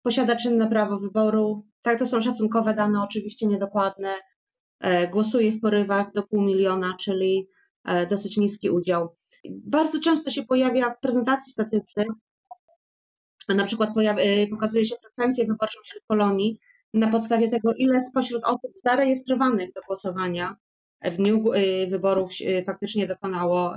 [0.02, 1.66] posiada czynne prawo wyboru.
[1.82, 4.14] Tak, to są szacunkowe dane, oczywiście niedokładne.
[4.80, 7.48] E, głosuje w porywach do pół miliona, czyli
[7.84, 9.16] e, dosyć niski udział.
[9.50, 12.08] Bardzo często się pojawia w prezentacji statystyk,
[13.48, 16.58] na przykład e, pokazuje się frekwencję wyborczą wśród Polonii
[16.94, 20.56] na podstawie tego, ile spośród osób zarejestrowanych do głosowania
[21.04, 21.44] w dniu
[21.88, 22.30] wyborów
[22.66, 23.74] faktycznie dokonało,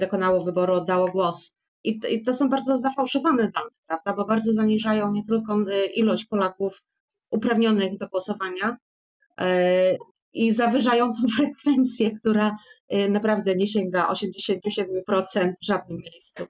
[0.00, 1.54] dokonało wyboru, oddało głos.
[1.84, 5.56] I to, I to są bardzo zafałszowane dane, prawda, bo bardzo zaniżają nie tylko
[5.94, 6.82] ilość Polaków
[7.30, 8.76] uprawnionych do głosowania,
[10.32, 12.56] i zawyżają tą frekwencję, która
[12.88, 16.46] e, naprawdę nie sięga 87% w żadnym miejscu.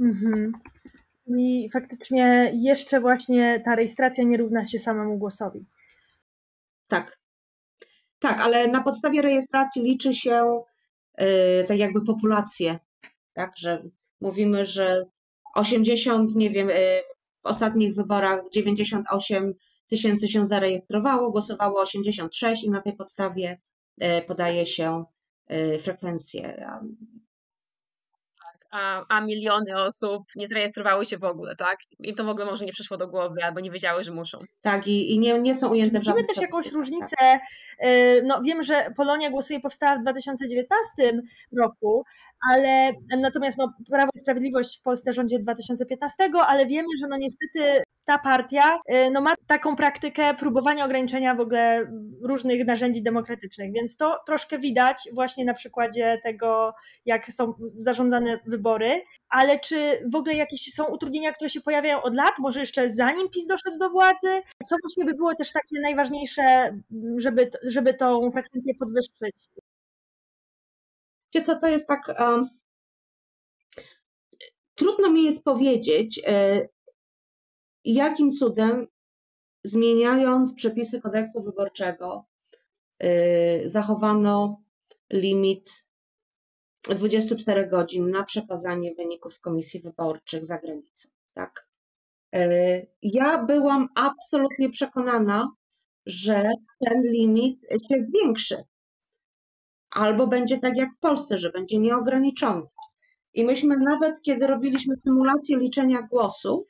[0.00, 0.52] Mhm.
[1.26, 5.66] I faktycznie jeszcze właśnie ta rejestracja nie równa się samemu głosowi.
[6.88, 7.20] Tak.
[8.18, 10.62] Tak, ale na podstawie rejestracji liczy się
[11.18, 11.26] yy,
[11.68, 12.78] tak jakby populację.
[13.32, 13.82] Tak, że
[14.20, 15.04] mówimy, że
[15.54, 16.74] 80, nie wiem, yy,
[17.42, 19.54] w ostatnich wyborach 98
[19.90, 23.60] tysięcy się zarejestrowało, głosowało 86 i na tej podstawie
[24.00, 25.04] e, podaje się
[25.46, 26.66] e, frekwencję
[28.70, 31.78] a, a miliony osób nie zarejestrowały się w ogóle, tak?
[31.98, 34.38] Im to w ogóle może nie przyszło do głowy, albo nie wiedziały, że muszą.
[34.60, 36.74] Tak, i, i nie, nie są ujęte w Widzimy też jakąś tak.
[36.74, 37.16] różnicę.
[37.18, 37.40] Tak.
[38.24, 41.22] No, wiem, że Polonia głosuje powstała w 2019
[41.58, 42.04] roku,
[42.50, 47.16] ale natomiast no, Prawo i Sprawiedliwość w Polsce rządzi od 2015, ale wiemy, że no
[47.16, 53.72] niestety ta partia y, no, ma taką praktykę próbowania ograniczenia w ogóle różnych narzędzi demokratycznych,
[53.72, 56.74] więc to troszkę widać właśnie na przykładzie tego,
[57.06, 62.02] jak są zarządzane wybory wybory, ale czy w ogóle jakieś są utrudnienia, które się pojawiają
[62.02, 64.42] od lat, może jeszcze zanim PiS doszedł do władzy?
[64.66, 66.42] Co właśnie by było też takie najważniejsze,
[67.16, 69.36] żeby, żeby tą frekwencję podwyższyć?
[71.34, 72.14] Wiecie co, to jest tak...
[72.20, 72.48] Um,
[74.74, 76.68] trudno mi jest powiedzieć, e,
[77.84, 78.86] jakim cudem
[79.64, 82.24] zmieniając przepisy kodeksu wyborczego
[82.98, 84.60] e, zachowano
[85.12, 85.89] limit
[86.82, 91.08] 24 godzin na przekazanie wyników z komisji wyborczych za granicą.
[91.34, 91.68] Tak?
[92.34, 95.48] E, ja byłam absolutnie przekonana,
[96.06, 96.48] że
[96.84, 98.64] ten limit się zwiększy.
[99.90, 102.62] Albo będzie tak jak w Polsce, że będzie nieograniczony.
[103.34, 106.66] I myśmy nawet, kiedy robiliśmy symulację liczenia głosów,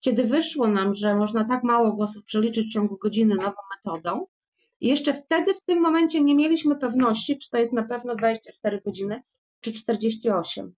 [0.00, 4.26] kiedy wyszło nam, że można tak mało głosów przeliczyć w ciągu godziny nową metodą,
[4.80, 9.22] jeszcze wtedy, w tym momencie nie mieliśmy pewności, czy to jest na pewno 24 godziny,
[9.60, 10.74] czy 48.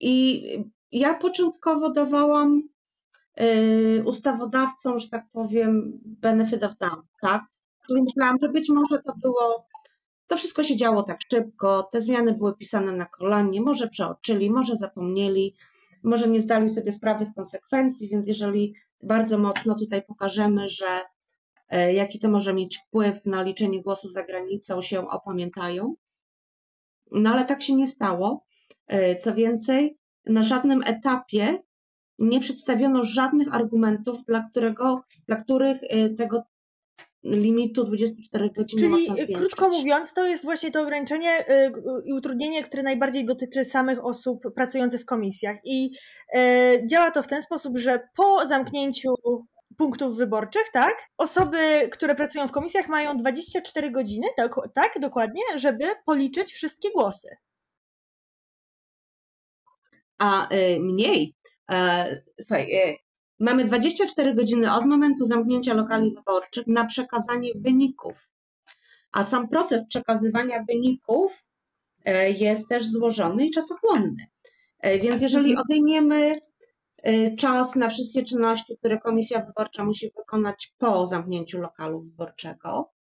[0.00, 0.44] I
[0.92, 2.62] ja początkowo dawałam
[3.40, 7.42] y, ustawodawcom, że tak powiem, benefit of doubt, tak?
[7.88, 9.66] I myślałam, że być może to było,
[10.26, 14.76] to wszystko się działo tak szybko, te zmiany były pisane na kolanie, może przeoczyli, może
[14.76, 15.54] zapomnieli,
[16.02, 21.00] może nie zdali sobie sprawy z konsekwencji, więc jeżeli bardzo mocno tutaj pokażemy, że
[21.70, 25.94] jaki to może mieć wpływ na liczenie głosów za granicą, się opamiętają.
[27.12, 28.44] No ale tak się nie stało.
[28.86, 31.58] E, co więcej, na żadnym etapie
[32.18, 36.42] nie przedstawiono żadnych argumentów, dla, którego, dla których e, tego
[37.24, 39.36] limitu 24 godzin Czyli można zwiększyć.
[39.36, 41.44] krótko mówiąc, to jest właśnie to ograniczenie
[42.04, 45.56] i utrudnienie, które najbardziej dotyczy samych osób pracujących w komisjach.
[45.64, 45.90] I
[46.86, 49.14] działa to w ten sposób, że po zamknięciu
[49.80, 50.94] punktów wyborczych, tak?
[51.18, 57.28] Osoby, które pracują w komisjach mają 24 godziny, tak, tak dokładnie, żeby policzyć wszystkie głosy.
[60.18, 61.34] A y, mniej.
[61.70, 62.96] E, słuchaj, y,
[63.38, 68.30] mamy 24 godziny od momentu zamknięcia lokali wyborczych na przekazanie wyników.
[69.12, 71.46] A sam proces przekazywania wyników
[72.04, 74.26] e, jest też złożony i czasochłonny.
[74.80, 75.64] E, więc jeżeli mhm.
[75.64, 76.49] odejmiemy
[77.38, 82.92] czas na wszystkie czynności, które komisja wyborcza musi wykonać po zamknięciu lokalu wyborczego.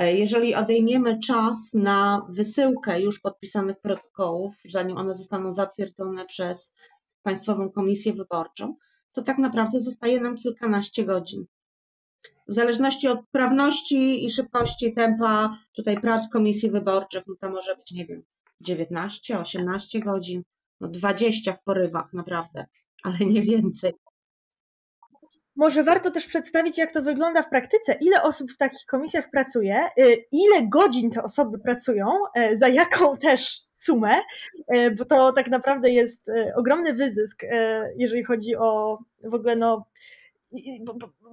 [0.00, 6.74] Y, jeżeli odejmiemy czas na wysyłkę już podpisanych protokołów, zanim one zostaną zatwierdzone przez
[7.22, 8.76] Państwową Komisję Wyborczą,
[9.12, 11.44] to tak naprawdę zostaje nam kilkanaście godzin.
[12.48, 17.92] W zależności od sprawności i szybkości tempa tutaj prac komisji wyborczych, no to może być,
[17.92, 18.22] nie wiem,
[18.60, 20.42] 19, 18 godzin,
[20.80, 22.66] no 20 w porywach, naprawdę
[23.04, 23.92] ale nie więcej.
[25.56, 29.88] Może warto też przedstawić, jak to wygląda w praktyce, ile osób w takich komisjach pracuje,
[29.98, 32.06] y, ile godzin te osoby pracują,
[32.38, 34.14] y, za jaką też sumę,
[34.76, 37.42] y, bo to tak naprawdę jest ogromny wyzysk,
[37.96, 39.86] jeżeli chodzi o w ogóle no,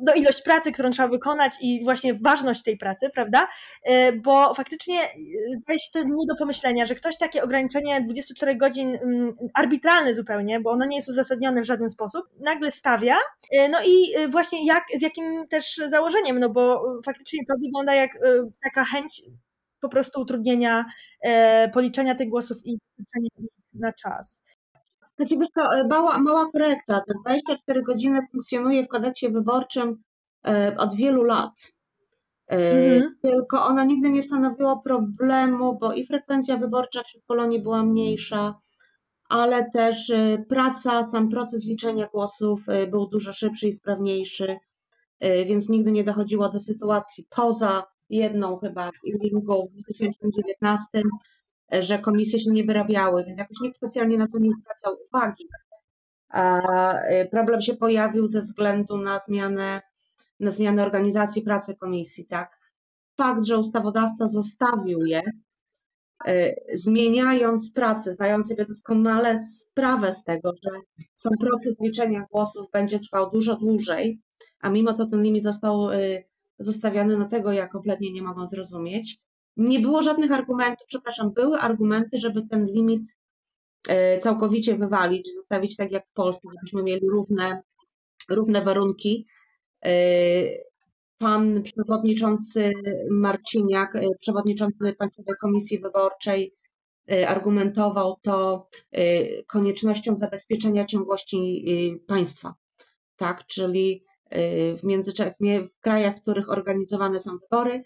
[0.02, 3.47] no, ilość pracy, którą trzeba wykonać i właśnie ważność tej pracy, prawda?
[3.84, 5.15] E, bo faktycznie e,
[5.56, 10.60] zdaje się to nie do pomyślenia, że ktoś takie ograniczenie 24 godzin mm, arbitralne zupełnie,
[10.60, 13.17] bo ono nie jest uzasadnione w żaden sposób, nagle stawia.
[13.52, 18.12] E, no i właśnie jak, z jakim też założeniem, no bo faktycznie to wygląda jak
[18.63, 19.21] taka chęć
[19.82, 20.86] po prostu utrudnienia
[21.74, 22.78] policzenia tych głosów i
[23.74, 24.43] na czas.
[25.22, 27.02] Znaczy, wiesz, to e, mała, mała korekta.
[27.08, 30.04] Te 24 godziny funkcjonuje w kodeksie wyborczym
[30.48, 31.74] e, od wielu lat.
[32.48, 32.58] E,
[32.96, 33.16] mhm.
[33.22, 38.60] Tylko ona nigdy nie stanowiła problemu, bo i frekwencja wyborcza wśród Polonii była mniejsza,
[39.30, 40.12] ale też
[40.50, 44.58] praca, sam proces liczenia głosów był dużo szybszy i sprawniejszy,
[45.22, 48.94] więc nigdy nie dochodziło do sytuacji poza jedną chyba w
[49.74, 51.02] 2019,
[51.80, 55.48] że komisje się nie wyrabiały, więc jakoś nikt specjalnie na to nie zwracał uwagi.
[56.30, 56.60] A
[57.12, 59.82] y, problem się pojawił ze względu na zmianę,
[60.40, 62.60] na zmianę organizacji pracy komisji, tak?
[63.18, 65.22] Fakt, że ustawodawca zostawił je,
[66.28, 70.70] y, zmieniając pracę, zdając sobie doskonale sprawę z tego, że
[71.16, 74.22] sam proces liczenia głosów będzie trwał dużo dłużej,
[74.62, 76.24] a mimo to ten limit został y,
[76.60, 79.20] zostawiony, no tego ja kompletnie nie mogą zrozumieć.
[79.58, 83.02] Nie było żadnych argumentów, przepraszam, były argumenty, żeby ten limit
[83.90, 87.62] e, całkowicie wywalić, zostawić tak jak w Polsce, żebyśmy mieli równe,
[88.30, 89.28] równe warunki.
[89.86, 89.92] E,
[91.17, 92.71] pan przewodniczący
[93.10, 96.56] Marciniak, e, przewodniczący Państwowej Komisji Wyborczej,
[97.28, 98.67] argumentował to
[99.48, 101.65] koniecznością zabezpieczenia ciągłości
[102.08, 102.54] państwa.
[103.15, 104.04] Tak, czyli
[104.75, 104.82] w,
[105.71, 107.84] w krajach, w których organizowane są wybory,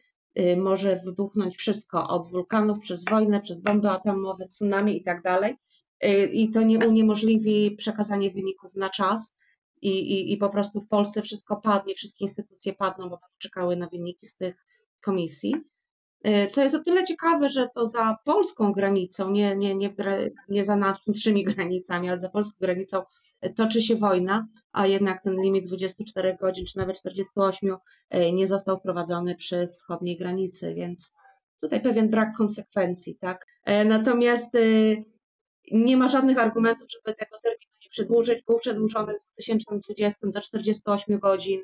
[0.57, 5.55] może wybuchnąć wszystko, od wulkanów, przez wojnę, przez bomby atomowe, tsunami i tak dalej.
[6.05, 9.35] Y, I to nie uniemożliwi przekazanie wyników na czas.
[9.81, 13.87] I, i, I po prostu w Polsce wszystko padnie, wszystkie instytucje padną, bo czekały na
[13.87, 14.65] wyniki z tych
[15.01, 15.55] komisji.
[16.23, 19.93] E, co jest o tyle ciekawe, że to za polską granicą, nie, nie, nie,
[20.49, 23.03] nie za naszymi granicami, ale za polską granicą
[23.55, 27.75] toczy się wojna, a jednak ten limit 24 godzin, czy nawet 48
[28.09, 31.13] e, nie został wprowadzony przy wschodniej granicy, więc
[31.61, 33.45] tutaj pewien brak konsekwencji, tak.
[33.65, 34.53] E, natomiast
[35.71, 38.43] nie ma żadnych argumentów, żeby tego terminu nie przedłużyć.
[38.47, 41.61] Był przedłużony w 2020 do 48 godzin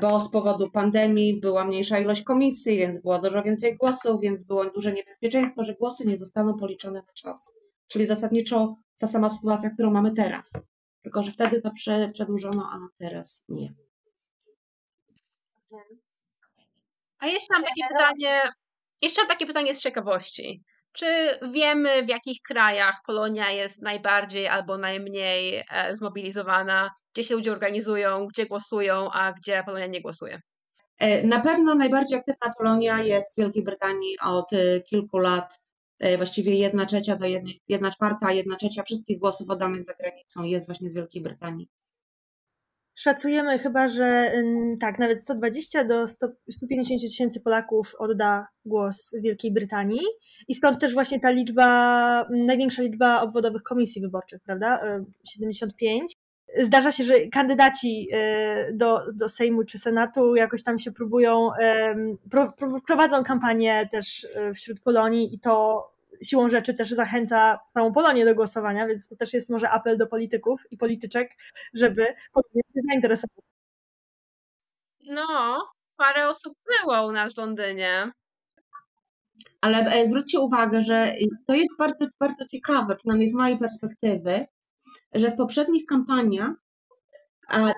[0.00, 4.70] bo z powodu pandemii była mniejsza ilość komisji, więc było dużo więcej głosów, więc było
[4.70, 7.54] duże niebezpieczeństwo, że głosy nie zostaną policzone na czas.
[7.88, 10.62] Czyli zasadniczo ta sama sytuacja, którą mamy teraz.
[11.02, 11.70] Tylko, że wtedy to
[12.12, 13.74] przedłużono, a teraz nie.
[17.18, 18.42] A jeszcze mam takie pytanie,
[19.02, 20.62] jeszcze mam takie pytanie z ciekawości.
[20.96, 26.90] Czy wiemy, w jakich krajach Polonia jest najbardziej albo najmniej e, zmobilizowana?
[27.14, 30.40] Gdzie się ludzie organizują, gdzie głosują, a gdzie Polonia nie głosuje?
[30.98, 35.64] E, na pewno najbardziej aktywna Polonia jest w Wielkiej Brytanii od e, kilku lat.
[36.16, 40.66] Właściwie jedna trzecia do jednej, jedna czwarta, jedna trzecia wszystkich głosów oddanych za granicą jest
[40.66, 41.68] właśnie z Wielkiej Brytanii.
[42.94, 44.32] Szacujemy chyba, że
[44.80, 50.00] tak, nawet 120 do 100, 150 tysięcy Polaków odda głos Wielkiej Brytanii
[50.48, 54.80] i stąd też właśnie ta liczba, największa liczba obwodowych komisji wyborczych, prawda?
[55.28, 56.12] 75.
[56.48, 61.50] E, Zdarza się, że kandydaci e, do, do Sejmu czy Senatu jakoś tam się próbują,
[62.86, 65.93] prowadzą kampanię też e, wśród Polonii i to
[66.24, 70.06] siłą rzeczy też zachęca całą Polonię do głosowania, więc to też jest może apel do
[70.06, 71.30] polityków i polityczek,
[71.74, 72.06] żeby
[72.56, 73.44] się zainteresować.
[75.08, 75.62] No,
[75.96, 78.12] parę osób było u nas w Londynie.
[79.60, 81.12] Ale e, zwróćcie uwagę, że
[81.46, 84.46] to jest bardzo, bardzo ciekawe, przynajmniej z mojej perspektywy,
[85.14, 86.52] że w poprzednich kampaniach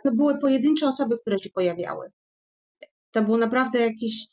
[0.05, 2.13] to były pojedyncze osoby, które się pojawiały.
[3.11, 4.27] To było naprawdę jakieś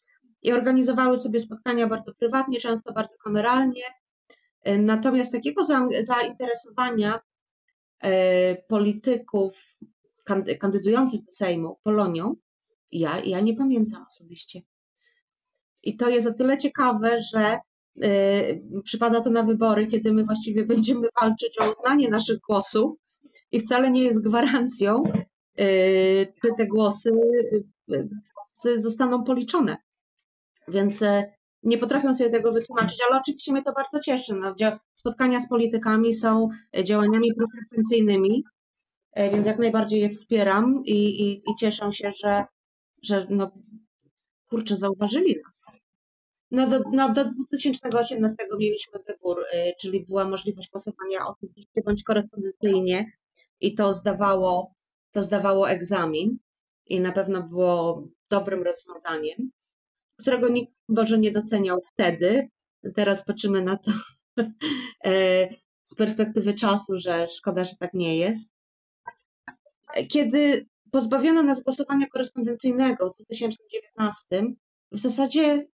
[0.44, 3.84] i organizowały sobie spotkania bardzo prywatnie, często bardzo kameralnie.
[4.64, 5.66] E, natomiast takiego
[6.04, 7.20] zainteresowania
[8.04, 9.78] e, polityków
[10.60, 12.36] kandydujących do Sejmu Polonią,
[12.92, 14.62] ja, ja nie pamiętam osobiście.
[15.84, 17.58] I to jest o tyle ciekawe, że
[18.04, 22.98] y, przypada to na wybory, kiedy my właściwie będziemy walczyć o uznanie naszych głosów
[23.52, 25.04] i wcale nie jest gwarancją,
[26.42, 27.12] czy te głosy
[28.78, 29.78] zostaną policzone.
[30.68, 31.04] Więc
[31.64, 34.36] nie potrafią sobie tego wytłumaczyć, ale oczywiście mnie to bardzo cieszy.
[34.36, 34.56] No,
[34.96, 36.50] spotkania z politykami są
[36.84, 38.44] działaniami profesjonalnymi,
[39.16, 42.46] więc jak najbardziej je wspieram i, i, i cieszę się, że,
[43.04, 43.52] że no,
[44.50, 45.82] kurczę, zauważyli nas.
[46.52, 53.12] No do, no do 2018 mieliśmy wybór, y, czyli była możliwość głosowania oczywiście bądź korespondencyjnie
[53.60, 54.74] i to zdawało,
[55.12, 56.38] to zdawało egzamin
[56.86, 59.52] i na pewno było dobrym rozwiązaniem,
[60.16, 62.50] którego nikt może nie doceniał wtedy.
[62.96, 63.92] Teraz patrzymy na to
[65.06, 65.50] e,
[65.86, 68.50] z perspektywy czasu, że szkoda, że tak nie jest.
[70.10, 74.44] Kiedy pozbawiono nas głosowania korespondencyjnego w 2019,
[74.92, 75.68] w zasadzie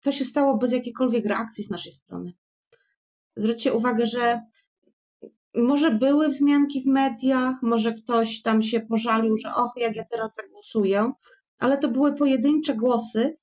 [0.00, 2.32] to się stało bez jakiejkolwiek reakcji z naszej strony.
[3.36, 4.40] Zwróćcie uwagę, że
[5.54, 10.34] może były wzmianki w mediach, może ktoś tam się pożalił, że och, jak ja teraz
[10.34, 11.12] zagłosuję,
[11.58, 13.36] ale to były pojedyncze głosy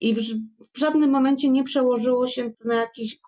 [0.00, 0.20] i w,
[0.78, 3.18] żadnym momencie nie przełożyło się to na jakiś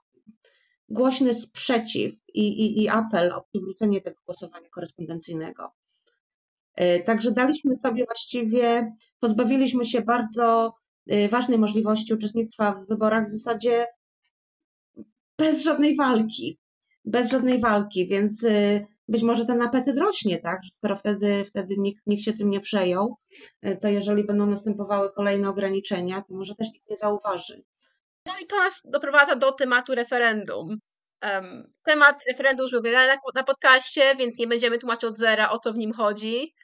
[0.89, 5.71] głośny sprzeciw i, i, i apel o przywrócenie tego głosowania korespondencyjnego.
[6.75, 10.75] E, także daliśmy sobie właściwie, pozbawiliśmy się bardzo
[11.09, 13.87] e, ważnej możliwości uczestnictwa w wyborach w zasadzie
[15.39, 16.59] bez żadnej walki.
[17.05, 20.61] Bez żadnej walki, więc e, być może ten apetyt rośnie, tak?
[20.73, 23.17] Skoro wtedy, wtedy nikt, nikt się tym nie przejął,
[23.81, 27.63] to jeżeli będą następowały kolejne ograniczenia, to może też nikt nie zauważy.
[28.27, 30.79] No i to nas doprowadza do tematu referendum.
[31.23, 35.59] Um, temat referendum już był na, na podcaście, więc nie będziemy tłumaczyć od zera, o
[35.59, 36.55] co w nim chodzi.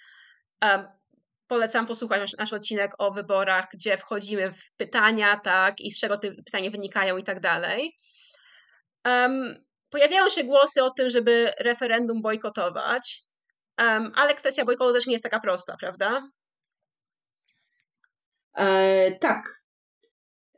[1.46, 6.30] Polecam posłuchać nasz, odcinek o wyborach, gdzie wchodzimy w pytania, tak, i z czego te
[6.32, 7.96] pytania wynikają i tak dalej.
[9.96, 13.26] Pojawiały się głosy o tym, żeby referendum bojkotować,
[13.80, 16.30] um, ale kwestia bojkotu też nie jest taka prosta, prawda?
[18.58, 19.62] E, tak,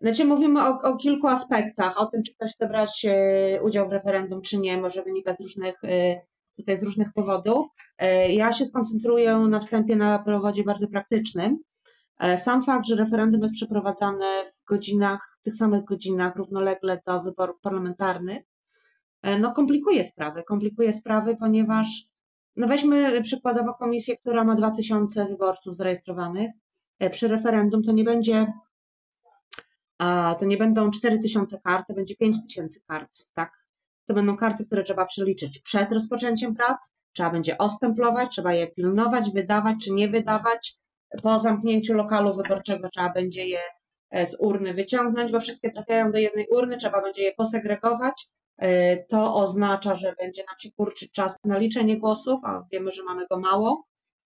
[0.01, 3.93] znaczy mówimy o, o, kilku aspektach, o tym, czy ktoś chce brać e, udział w
[3.93, 6.21] referendum, czy nie, może wynika z różnych, e,
[6.57, 7.67] tutaj z różnych powodów.
[7.99, 11.59] E, ja się skoncentruję na wstępie na powodzie bardzo praktycznym.
[12.37, 18.43] Sam fakt, że referendum jest przeprowadzane godzinach, w tych samych godzinach równolegle do wyborów parlamentarnych,
[19.41, 20.43] no komplikuje sprawy.
[20.43, 22.05] Komplikuje sprawy, ponieważ
[22.57, 26.51] no weźmy przykładowo komisję, która ma 2000 wyborców zarejestrowanych.
[27.11, 28.47] Przy referendum to nie będzie
[30.39, 33.53] to nie będą 4000 kart, to będzie 5000 kart, tak?
[34.07, 39.31] To będą karty, które trzeba przeliczyć przed rozpoczęciem prac, trzeba będzie ostemplować, trzeba je pilnować,
[39.31, 40.79] wydawać czy nie wydawać.
[41.23, 43.61] Po zamknięciu lokalu wyborczego trzeba będzie je
[44.11, 48.29] e, z urny wyciągnąć, bo wszystkie trafiają do jednej urny, trzeba będzie je posegregować.
[48.59, 53.05] E, to oznacza, że będzie nam się kurczyć czas na liczenie głosów, a wiemy, że
[53.05, 53.85] mamy go mało.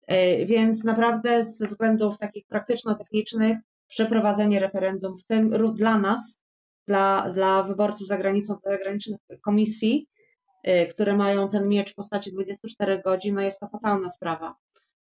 [0.08, 3.58] E, więc naprawdę ze względów takich praktyczno-technicznych
[3.88, 6.42] przeprowadzenie referendum, w tym dla nas,
[6.88, 10.08] dla, dla wyborców za granicą, zagranicznych komisji,
[10.68, 14.56] y, które mają ten miecz w postaci 24 godzin, no jest to fatalna sprawa.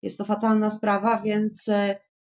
[0.02, 1.70] Jest to fatalna sprawa, więc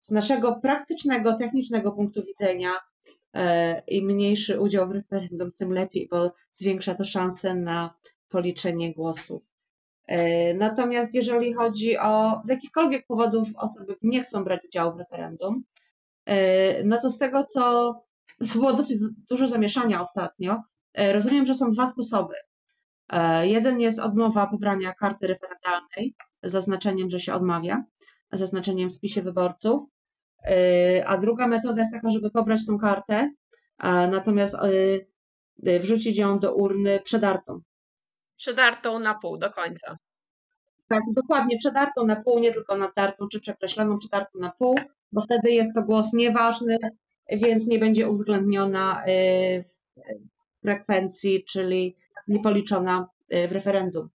[0.04, 3.39] z naszego praktycznego, technicznego punktu widzenia y,
[3.88, 7.93] im mniejszy udział w referendum, tym lepiej, bo zwiększa to szanse na
[8.30, 9.54] policzenie głosów.
[10.56, 15.64] Natomiast jeżeli chodzi o z jakichkolwiek powodów osoby nie chcą brać udziału w referendum,
[16.26, 17.93] E, no to z tego, co
[18.56, 20.62] było dosyć dużo zamieszania ostatnio,
[20.93, 22.34] e, rozumiem, że są dwa sposoby.
[23.10, 27.84] E, jeden jest odmowa pobrania karty referendalnej zaznaczeniem, że się odmawia,
[28.34, 29.84] zaznaczeniem w spisie wyborców,
[31.06, 33.32] a druga metoda jest taka, żeby pobrać tą kartę,
[34.12, 34.56] natomiast
[35.60, 37.62] wrzucić ją do urny przedartą.
[38.38, 39.98] Przedartą na pół do końca.
[40.88, 44.80] Tak, dokładnie, przedartą na pół, nie tylko nadartą czy przekreśloną, przedartą na pół,
[45.12, 46.78] bo wtedy jest to głos nieważny,
[47.32, 49.64] więc nie będzie uwzględniona y,
[49.98, 51.96] w frekwencji, czyli
[52.28, 54.10] niepoliczona y, w referendum.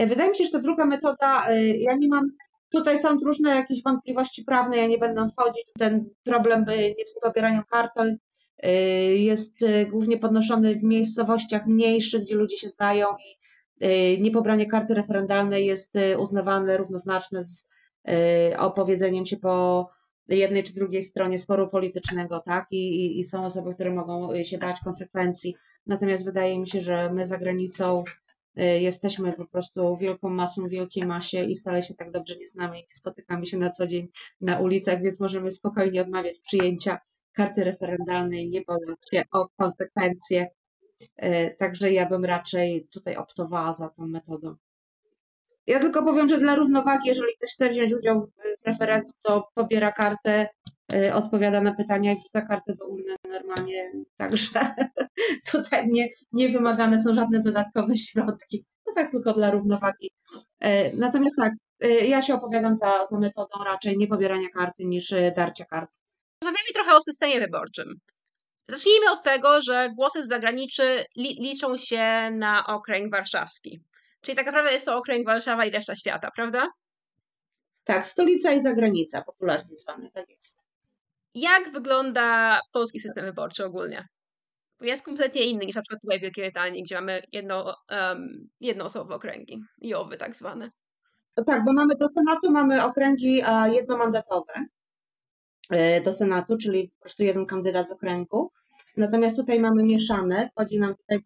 [0.00, 1.46] Y, wydaje mi się, że ta druga metoda,
[1.78, 2.30] ja nie mam,
[2.70, 6.64] tutaj są różne jakieś wątpliwości prawne, ja nie będę wchodzić, ten problem
[7.06, 8.16] z niepobieraniem karton
[9.14, 9.52] jest
[9.90, 16.76] głównie podnoszony w miejscowościach mniejszych, gdzie ludzie się znają i niepobranie karty referendalnej jest uznawane
[16.76, 17.66] równoznaczne z
[18.58, 19.88] opowiedzeniem się po
[20.28, 22.66] jednej czy drugiej stronie sporu politycznego, tak?
[22.70, 25.54] I, i, są osoby, które mogą się bać konsekwencji.
[25.86, 31.06] Natomiast wydaje mi się, że my za granicą y, jesteśmy po prostu wielką masą, wielkiej
[31.06, 34.08] masie i wcale się tak dobrze nie znamy i nie spotykamy się na co dzień
[34.40, 36.98] na ulicach, więc możemy spokojnie odmawiać przyjęcia
[37.32, 40.48] karty referendalnej, nie bojąc się o konsekwencje.
[41.24, 44.56] Y, także ja bym raczej tutaj optowała za tą metodą.
[45.66, 48.26] Ja tylko powiem, że dla równowagi, jeżeli ktoś chce wziąć udział
[48.62, 50.48] w referendum, to pobiera kartę,
[51.14, 53.92] odpowiada na pytania i wrzuca kartę do urny normalnie.
[54.16, 54.74] Także
[55.52, 58.64] tutaj nie, nie wymagane są żadne dodatkowe środki.
[58.84, 60.10] To tak tylko dla równowagi.
[60.64, 61.52] Y, natomiast tak,
[61.84, 65.90] y, ja się opowiadam za, za metodą raczej nie pobierania karty niż darcia kart.
[66.42, 67.94] Rozmawiamy trochę o systemie wyborczym.
[68.68, 73.80] Zacznijmy od tego, że głosy z zagranicy li liczą się na okręg warszawski.
[74.20, 76.68] Czyli tak naprawdę jest to okręg Warszawa i reszta świata, prawda?
[77.84, 80.67] Tak, stolica i zagranica, popularnie zwane, tak jest.
[81.34, 84.06] Jak wygląda polski system wyborczy ogólnie?
[84.80, 89.14] Jest kompletnie inny niż na przykład tutaj w Wielkiej Brytanii, gdzie mamy jedno, um, jednoosobowe
[89.14, 90.70] okręgi, JOWy tak zwane.
[91.36, 94.52] No tak, bo mamy do Senatu mamy okręgi jednomandatowe
[95.70, 98.52] e, do Senatu, czyli po prostu jeden kandydat z okręgu.
[98.96, 101.22] Natomiast tutaj mamy mieszane, wchodzi nam tutaj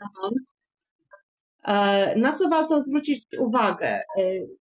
[1.62, 4.02] E, na co warto zwrócić uwagę, e,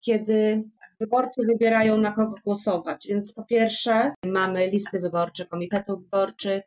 [0.00, 0.64] kiedy
[1.00, 3.06] wyborcy wybierają na kogo głosować?
[3.08, 6.62] Więc po pierwsze mamy listy wyborcze komitetów wyborczych,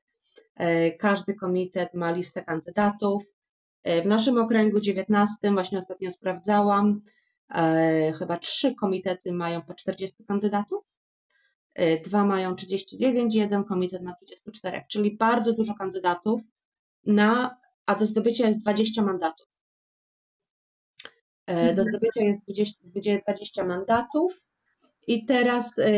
[0.56, 3.24] e, każdy komitet ma listę kandydatów.
[4.04, 7.02] W naszym okręgu 19, właśnie ostatnio sprawdzałam,
[8.20, 10.84] chyba trzy komitety mają po 40 kandydatów,
[12.06, 16.42] dwa mają 39, jeden komitet ma 24, czyli bardzo dużo kandydatów
[17.06, 19.51] na, a do zdobycia jest 20 mandatów.
[21.48, 21.88] E, do mhm.
[21.88, 22.80] zdobycia jest 20,
[23.28, 24.50] 20 mandatów
[25.08, 25.92] i teraz e,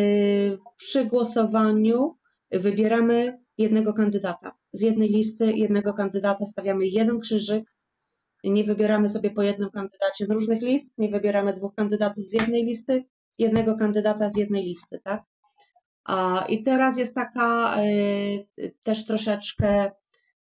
[0.77, 2.17] przy głosowaniu
[2.51, 4.51] wybieramy jednego kandydata.
[4.71, 7.73] Z jednej listy jednego kandydata stawiamy jeden krzyżyk.
[8.43, 12.65] Nie wybieramy sobie po jednym kandydacie z różnych list, nie wybieramy dwóch kandydatów z jednej
[12.65, 13.03] listy,
[13.37, 15.23] jednego kandydata z jednej listy, tak?
[16.03, 19.91] A, I teraz jest taka y, też troszeczkę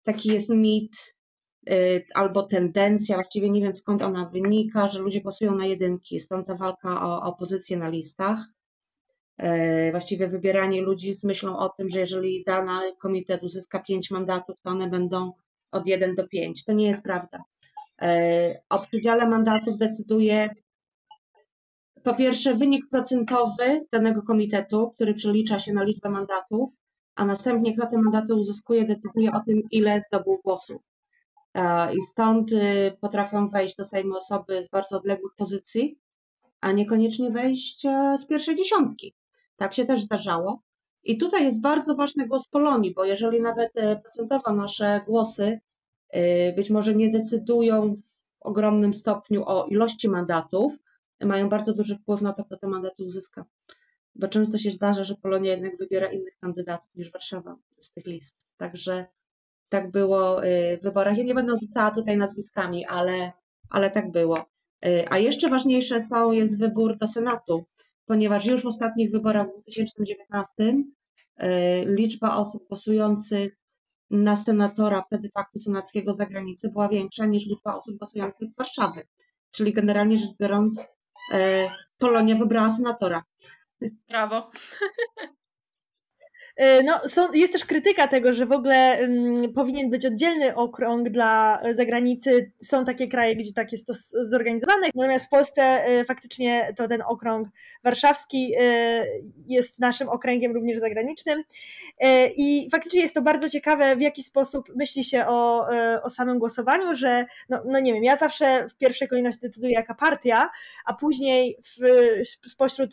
[0.03, 1.17] taki jest mit,
[2.15, 6.55] albo tendencja, właściwie nie wiem skąd ona wynika, że ludzie głosują na jedynki, stąd ta
[6.55, 8.39] walka o, o pozycję na listach.
[9.43, 14.57] Y, właściwie wybieranie ludzi z myślą o tym, że jeżeli dany komitet uzyska pięć mandatów,
[14.63, 15.33] to one będą
[15.73, 16.65] od 1 do 5.
[16.65, 17.39] To nie jest prawda.
[18.03, 18.07] Y,
[18.69, 20.49] o przydziale mandatów decyduje
[22.05, 26.73] po pierwsze wynik procentowy danego komitetu, który przelicza się na liczbę mandatów,
[27.15, 30.83] a następnie kto te mandaty uzyskuje, decyduje o tym, ile zdobył głosów.
[31.95, 35.99] I stąd y, potrafią wejść do Sejmu osoby z bardzo odległych pozycji,
[36.65, 39.15] a niekoniecznie wejść e, z pierwszej dziesiątki.
[39.57, 40.63] Tak się też zdarzało.
[41.03, 45.61] I tutaj jest bardzo ważny głos Polonii, bo jeżeli nawet e, procentowo nasze głosy
[46.09, 48.01] e, być może nie decydują w
[48.41, 50.79] ogromnym stopniu o ilości mandatów,
[51.21, 53.45] mają bardzo duży wpływ na to, kto te mandaty uzyska.
[54.15, 58.55] Bo często się zdarza, że Polonia jednak wybiera innych kandydatów niż Warszawa z tych list.
[58.57, 59.07] Także
[59.75, 61.19] tak było y, w wyborach.
[61.19, 63.33] Ja nie będę rzucała tutaj nazwiskami, ale,
[63.71, 64.39] ale tak było.
[64.87, 67.65] Y, a jeszcze ważniejsze są, jest wybór do Senatu,
[68.07, 70.75] ponieważ już w ostatnich wyborach w 2019 y,
[71.87, 73.57] liczba osób głosujących
[74.11, 79.03] na senatora wtedy paktu senackiego za granicę była większa niż liczba osób głosujących w Warszawie.
[79.51, 80.89] Czyli generalnie rzecz biorąc,
[81.99, 83.23] Polonia wybrała senatora.
[84.09, 84.51] Brawo.
[86.57, 91.09] E, no, są, jest też krytyka tego, że w ogóle um, powinien być oddzielny okrąg
[91.09, 92.53] dla zagranicy.
[92.63, 97.03] Są takie kraje, gdzie tak jest to zorganizowane, natomiast w Polsce y, faktycznie to ten
[97.03, 97.49] okrąg
[97.85, 101.43] warszawski y, jest naszym okręgiem również zagranicznym.
[102.37, 105.67] I faktycznie jest to bardzo ciekawe, w jaki sposób myśli się o,
[106.03, 109.95] o samym głosowaniu, że no, no nie wiem, ja zawsze w pierwszej kolejności decyduję jaka
[109.95, 110.51] partia,
[110.85, 112.91] a później w, spośród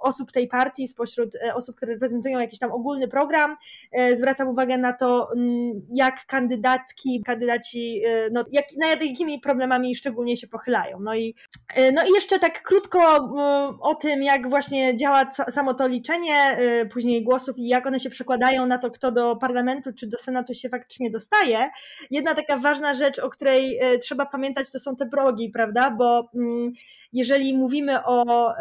[0.00, 3.56] osób tej partii, spośród osób, które reprezentują jakiś tam ogólny ogólny program.
[3.92, 9.94] E, zwracam uwagę na to, mm, jak kandydatki, kandydaci, e, no, jak, nad jakimi problemami
[9.94, 11.00] szczególnie się pochylają.
[11.00, 11.34] No i,
[11.74, 13.00] e, no i jeszcze tak krótko
[13.80, 16.58] o tym, jak właśnie działa samo to liczenie
[16.92, 20.54] później głosów i jak one się przekładają na to, kto do parlamentu czy do senatu
[20.54, 21.70] się faktycznie dostaje.
[22.10, 25.90] Jedna taka ważna rzecz, o której trzeba pamiętać, to są te progi, prawda?
[25.90, 26.72] Bo mm,
[27.12, 28.52] jeżeli mówimy o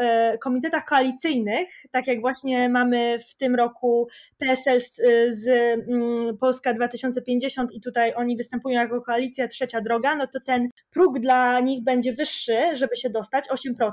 [0.42, 4.08] komitetach koalicyjnych, tak jak właśnie mamy w tym roku
[4.38, 4.96] PSL z,
[5.30, 5.48] z
[5.90, 11.20] mm, Polska 2050 i tutaj oni występują jako koalicja Trzecia Droga, no to ten próg
[11.20, 13.92] dla nich będzie wyższy, żeby się dostać, 8%,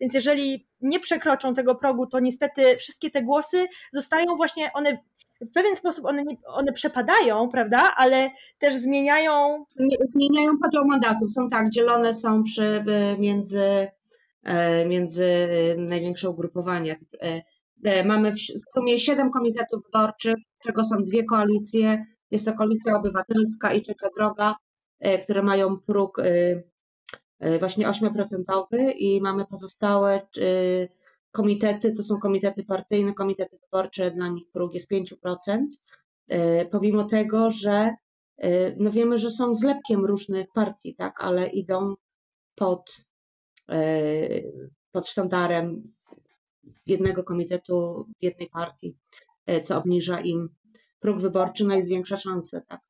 [0.00, 4.98] więc jeżeli nie przekroczą tego progu, to niestety wszystkie te głosy zostają właśnie, one
[5.40, 9.64] w pewien sposób one, one przepadają, prawda, ale też zmieniają...
[10.08, 12.84] Zmieniają podział mandatów, są tak, dzielone są przy,
[13.18, 13.88] między,
[14.44, 15.48] e, między
[15.78, 16.94] największe ugrupowania.
[16.94, 17.42] E, E,
[18.04, 18.36] mamy w
[18.76, 22.06] sumie siedem komitetów wyborczych, z czego są dwie koalicje.
[22.30, 24.54] Jest to Koalicja Obywatelska i Trzecia Droga,
[25.00, 30.26] e, które mają próg e, właśnie 8% i mamy pozostałe
[31.32, 35.66] komitety, to są komitety partyjne, komitety wyborcze, dla nich próg jest 5%.
[36.70, 37.90] Pomimo tego, że
[38.76, 41.94] no wiemy, że są zlepkiem różnych partii, tak, ale idą
[42.54, 42.96] pod,
[44.92, 45.95] pod sztandarem
[46.86, 48.96] jednego komitetu, jednej partii,
[49.46, 50.48] e, co obniża im
[51.00, 52.62] próg wyborczy, no i zwiększa szanse.
[52.68, 52.80] Tak?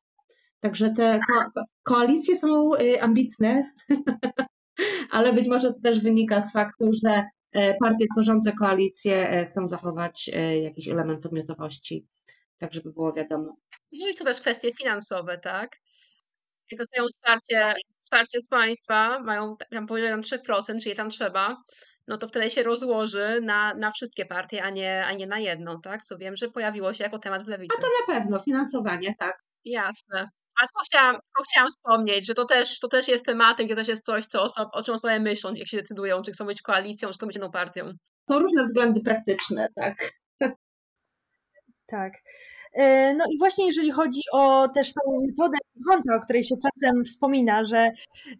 [0.60, 1.20] Także te
[1.54, 3.72] ko koalicje są e, ambitne,
[5.16, 10.30] ale być może to też wynika z faktu, że e, partie tworzące koalicje chcą zachować
[10.62, 12.06] jakiś element podmiotowości,
[12.58, 13.56] tak żeby było wiadomo.
[13.92, 15.76] No i to też kwestie finansowe, tak?
[16.70, 17.74] Jak dostają wsparcie,
[18.06, 21.62] wsparcie z państwa, mają tam powyżej 3%, czyli tam trzeba,
[22.08, 25.80] no to wtedy się rozłoży na, na wszystkie partie, a nie, a nie na jedną,
[25.80, 26.02] tak?
[26.02, 27.76] Co wiem, że pojawiło się jako temat w lewicy.
[27.78, 29.38] A to na pewno, finansowanie, tak.
[29.64, 30.28] Jasne.
[30.62, 33.88] A tylko chciałam, tylko chciałam wspomnieć, że to też, to też jest tematem, gdzie też
[33.88, 37.08] jest coś, co osob, o czym osoby myślą, jak się decydują, czy chcą być koalicją,
[37.08, 37.92] czy chcą być jedną partią.
[38.26, 39.94] To różne względy praktyczne, tak.
[41.86, 42.12] Tak.
[42.76, 45.58] E, no i właśnie jeżeli chodzi o też tą metodę
[45.88, 47.78] konta, o której się czasem wspomina, że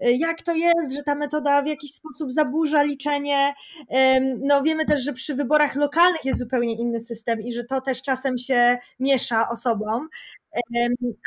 [0.00, 3.54] e, jak to jest, że ta metoda w jakiś sposób zaburza liczenie.
[4.42, 8.02] No wiemy też, że przy wyborach lokalnych jest zupełnie inny system i że to też
[8.02, 10.08] czasem się miesza osobom.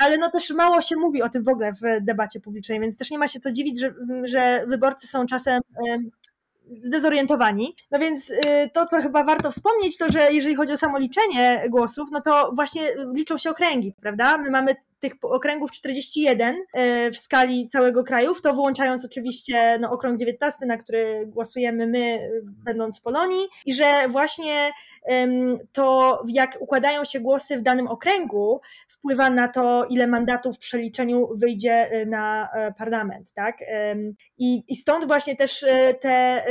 [0.03, 3.12] Ale no też mało się mówi o tym w ogóle w debacie publicznej, więc też
[3.12, 3.93] nie ma się co dziwić, że,
[4.24, 5.62] że wyborcy są czasem
[6.74, 7.76] zdezorientowani.
[7.91, 8.36] No więc y,
[8.74, 12.51] to, co chyba warto wspomnieć, to że jeżeli chodzi o samo liczenie głosów, no to
[12.55, 12.82] właśnie
[13.15, 14.38] liczą się okręgi, prawda?
[14.38, 19.91] My mamy tych okręgów 41 e, w skali całego kraju, w to włączając oczywiście no,
[19.91, 24.72] okrąg 19, na który głosujemy my, będąc w Polonii, i że właśnie
[25.74, 28.61] to, jak układają się głosy w danym okręgu,
[29.00, 33.58] wpływa na to, ile mandatów w przeliczeniu wyjdzie e, na e, parlament, tak?
[34.38, 35.66] I, i stąd właśnie też
[36.02, 36.45] te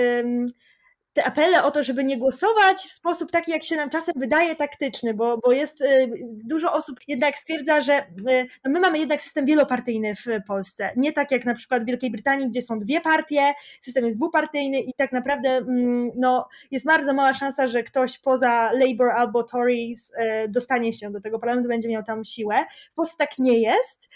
[1.18, 4.56] te apele o to, żeby nie głosować w sposób taki, jak się nam czasem wydaje,
[4.56, 6.10] taktyczny, bo, bo jest y,
[6.44, 10.90] dużo osób jednak stwierdza, że y, no my mamy jednak system wielopartyjny w Polsce.
[10.96, 14.80] Nie tak jak na przykład w Wielkiej Brytanii, gdzie są dwie partie, system jest dwupartyjny
[14.80, 20.10] i tak naprawdę mm, no, jest bardzo mała szansa, że ktoś poza Labour albo Tories
[20.10, 22.54] y, dostanie się do tego parlamentu, będzie miał tam siłę.
[22.92, 24.08] W Polsce tak nie jest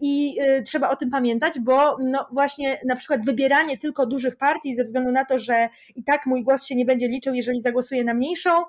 [0.00, 4.84] i trzeba o tym pamiętać, bo no właśnie na przykład wybieranie tylko dużych partii ze
[4.84, 8.14] względu na to, że i tak mój głos się nie będzie liczył, jeżeli zagłosuję na
[8.14, 8.62] mniejszą,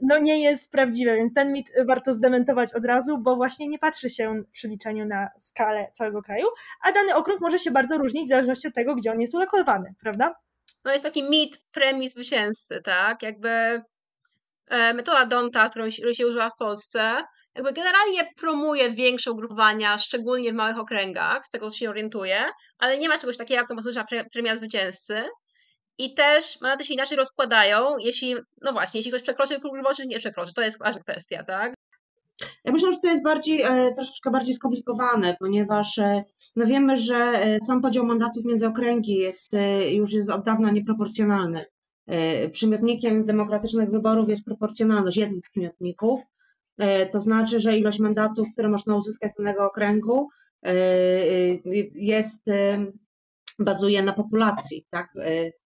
[0.00, 4.10] no nie jest prawdziwe, więc ten mit warto zdementować od razu, bo właśnie nie patrzy
[4.10, 6.46] się w przeliczeniu na skalę całego kraju,
[6.82, 9.94] a dany okrąg może się bardzo różnić w zależności od tego, gdzie on jest ulokowany,
[10.00, 10.34] prawda?
[10.84, 13.22] No jest taki mit premii zwycięzcy, tak?
[13.22, 13.48] Jakby
[14.68, 17.22] e, metoda Donta, którą się używa w Polsce,
[17.54, 22.44] jakby generalnie promuje większe ugrupowania, szczególnie w małych okręgach, z tego co się orientuje,
[22.78, 25.24] ale nie ma czegoś takiego jak to może premia zwycięzcy.
[25.98, 30.08] I też mandaty się inaczej rozkładają, jeśli, no właśnie, jeśli ktoś przekroczy próg wyborczy, czy
[30.08, 30.54] nie przekroczy.
[30.54, 31.74] To jest ważna kwestia, tak?
[32.64, 36.24] Ja myślę, że to jest bardziej, e, troszeczkę bardziej skomplikowane, ponieważ e,
[36.56, 39.52] no wiemy, że e, sam podział mandatów między okręgi jest,
[39.90, 41.64] już jest od dawna nieproporcjonalny.
[42.52, 46.20] Przymiotnikiem demokratycznych wyborów jest proporcjonalność jednych z przymiotników,
[47.12, 50.28] to znaczy, że ilość mandatów, które można uzyskać z danego okręgu
[51.94, 52.42] jest,
[53.58, 55.12] bazuje na populacji, tak?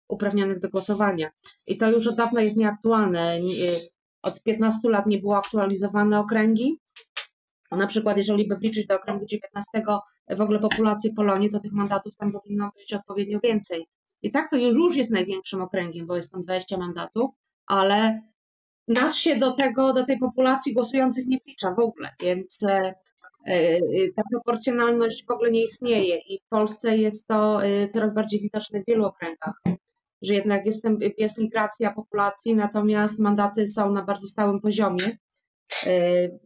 [0.08, 1.30] Uprawnionych do głosowania.
[1.68, 3.38] I to już od dawna jest nieaktualne.
[4.22, 6.80] Od 15 lat nie było aktualizowane okręgi.
[7.72, 9.84] Na przykład, jeżeli by wliczyć do okręgu 19
[10.30, 13.88] w ogóle populację Polonii, to tych mandatów tam powinno być odpowiednio więcej.
[14.22, 17.32] I tak to już, już jest największym okręgiem, bo jest tam 20 mandatów,
[17.68, 18.22] ale
[18.88, 22.94] nas się do tego, do tej populacji głosujących nie wlicza w ogóle, więc e,
[23.48, 23.80] e,
[24.16, 28.82] ta proporcjonalność w ogóle nie istnieje i w Polsce jest to e, coraz bardziej widoczne
[28.82, 29.62] w wielu okręgach
[30.26, 35.18] że jednak jest, jest migracja populacji, natomiast mandaty są na bardzo stałym poziomie.
[35.88, 36.40] Y,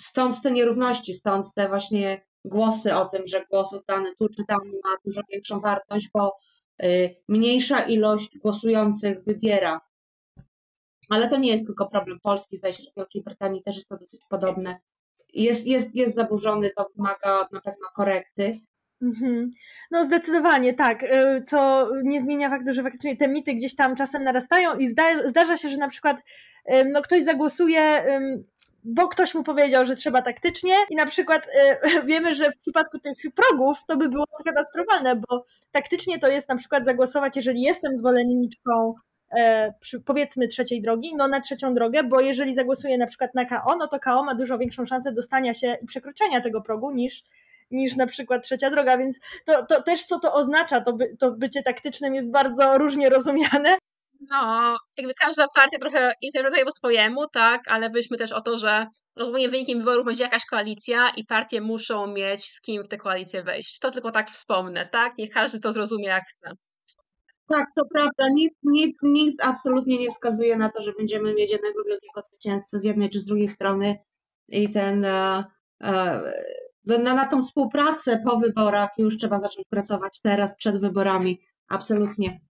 [0.00, 4.58] stąd te nierówności, stąd te właśnie głosy o tym, że głos oddany tu czy tam
[4.84, 6.36] ma dużo większą wartość, bo
[6.82, 9.80] y, mniejsza ilość głosujących wybiera.
[11.08, 13.88] Ale to nie jest tylko problem Polski, zdaje się, że w Wielkiej Brytanii też jest
[13.88, 14.80] to dosyć podobne.
[15.34, 18.60] Jest, jest, jest zaburzony, to wymaga na pewno korekty.
[19.02, 19.50] Mhm.
[19.90, 24.24] No zdecydowanie tak, y, co nie zmienia faktu, że faktycznie te mity gdzieś tam czasem
[24.24, 24.88] narastają i
[25.24, 26.16] zdarza się, że na przykład
[26.92, 28.02] no, ktoś zagłosuje
[28.84, 32.98] bo ktoś mu powiedział, że trzeba taktycznie i na przykład y, wiemy, że w przypadku
[32.98, 37.96] tych progów to by było katastrofalne, bo taktycznie to jest na przykład zagłosować, jeżeli jestem
[37.96, 38.94] zwolenniczką
[39.38, 39.74] e,
[40.04, 43.88] powiedzmy trzeciej drogi, no na trzecią drogę, bo jeżeli zagłosuję na przykład na KO, no
[43.88, 47.22] to KO ma dużo większą szansę dostania się i przekroczenia tego progu niż
[47.70, 51.30] niż na przykład trzecia droga, więc to, to też co to oznacza, to, by, to
[51.30, 53.78] bycie taktycznym jest bardzo różnie rozumiane.
[54.30, 58.86] No, jakby każda partia trochę interpretuje po swojemu, tak, ale byliśmy też o to, że
[59.16, 63.42] rozumiem wynikiem wyborów będzie jakaś koalicja i partie muszą mieć z kim w tę koalicję
[63.42, 63.78] wejść.
[63.78, 65.18] To tylko tak wspomnę, tak?
[65.18, 66.52] Niech każdy to zrozumie jak chce.
[67.48, 68.28] Tak, to prawda.
[68.32, 72.84] Nikt, nikt, nikt absolutnie nie wskazuje na to, że będziemy mieć jednego wielkiego zwycięzcę z
[72.84, 73.98] jednej czy z drugiej strony
[74.48, 75.44] i ten e,
[75.82, 76.20] e,
[76.84, 81.40] na, na tą współpracę po wyborach już trzeba zacząć pracować teraz, przed wyborami.
[81.68, 82.40] Absolutnie.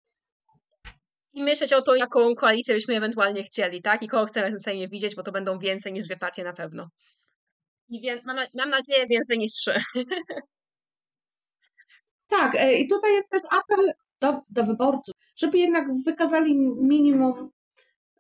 [1.32, 4.02] I myśleć o to, jaką koalicję byśmy ewentualnie chcieli, tak?
[4.02, 6.52] I kogo chcemy w tym Sejmie widzieć, bo to będą więcej niż dwie partie na
[6.52, 6.88] pewno.
[7.88, 9.74] I wie, mam, mam nadzieję więcej niż trzy.
[12.30, 17.50] Tak, e, i tutaj jest też apel do, do wyborców, żeby jednak wykazali minimum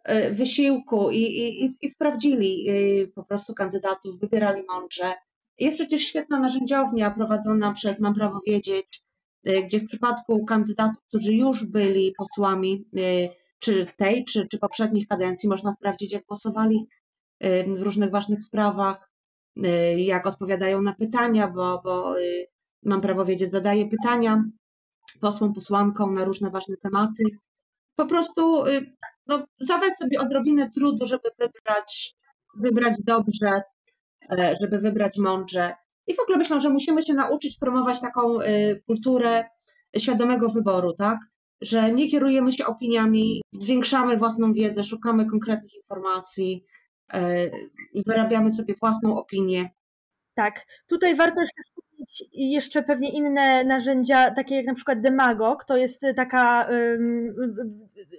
[0.04, 5.14] e, wysiłku i, i, i sprawdzili e, po prostu kandydatów, wybierali mądrze,
[5.58, 9.02] jest przecież świetna narzędziownia prowadzona przez Mam Prawo Wiedzieć,
[9.48, 13.28] y, gdzie w przypadku kandydatów, którzy już byli posłami, y,
[13.58, 16.86] czy tej, czy, czy poprzednich kadencji, można sprawdzić, jak głosowali
[17.44, 19.10] y, w różnych ważnych sprawach,
[19.96, 22.14] jak odpowiadają na pytania, bo, bo
[22.82, 24.44] Mam Prawo Wiedzieć zadaje pytania
[25.20, 27.22] posłom, posłankom na różne ważne tematy.
[27.96, 28.64] Po prostu
[29.26, 32.14] no, zadać sobie odrobinę trudu, żeby wybrać,
[32.56, 33.62] wybrać dobrze
[34.60, 35.74] żeby wybrać mądrze.
[36.06, 39.44] I w ogóle myślę, że musimy się nauczyć promować taką e, kulturę
[39.98, 41.18] świadomego wyboru, tak?
[41.60, 46.64] Że nie kierujemy się opiniami, zwiększamy własną wiedzę, szukamy konkretnych informacji,
[47.12, 47.50] e,
[48.06, 49.70] wyrabiamy sobie własną opinię.
[50.34, 51.40] Tak, tutaj warto
[52.32, 56.68] jeszcze pewnie inne narzędzia, takie jak na przykład Demagog, to jest taka,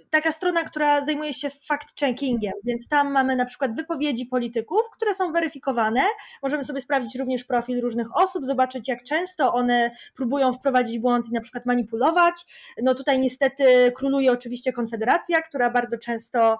[0.10, 5.32] taka strona, która zajmuje się fact-checkingiem, więc tam mamy na przykład wypowiedzi polityków, które są
[5.32, 6.02] weryfikowane.
[6.44, 11.34] Możemy sobie sprawdzić również profil różnych osób, zobaczyć jak często one próbują wprowadzić błąd i
[11.34, 12.36] na przykład manipulować.
[12.84, 16.58] No tutaj niestety króluje oczywiście Konfederacja, która bardzo często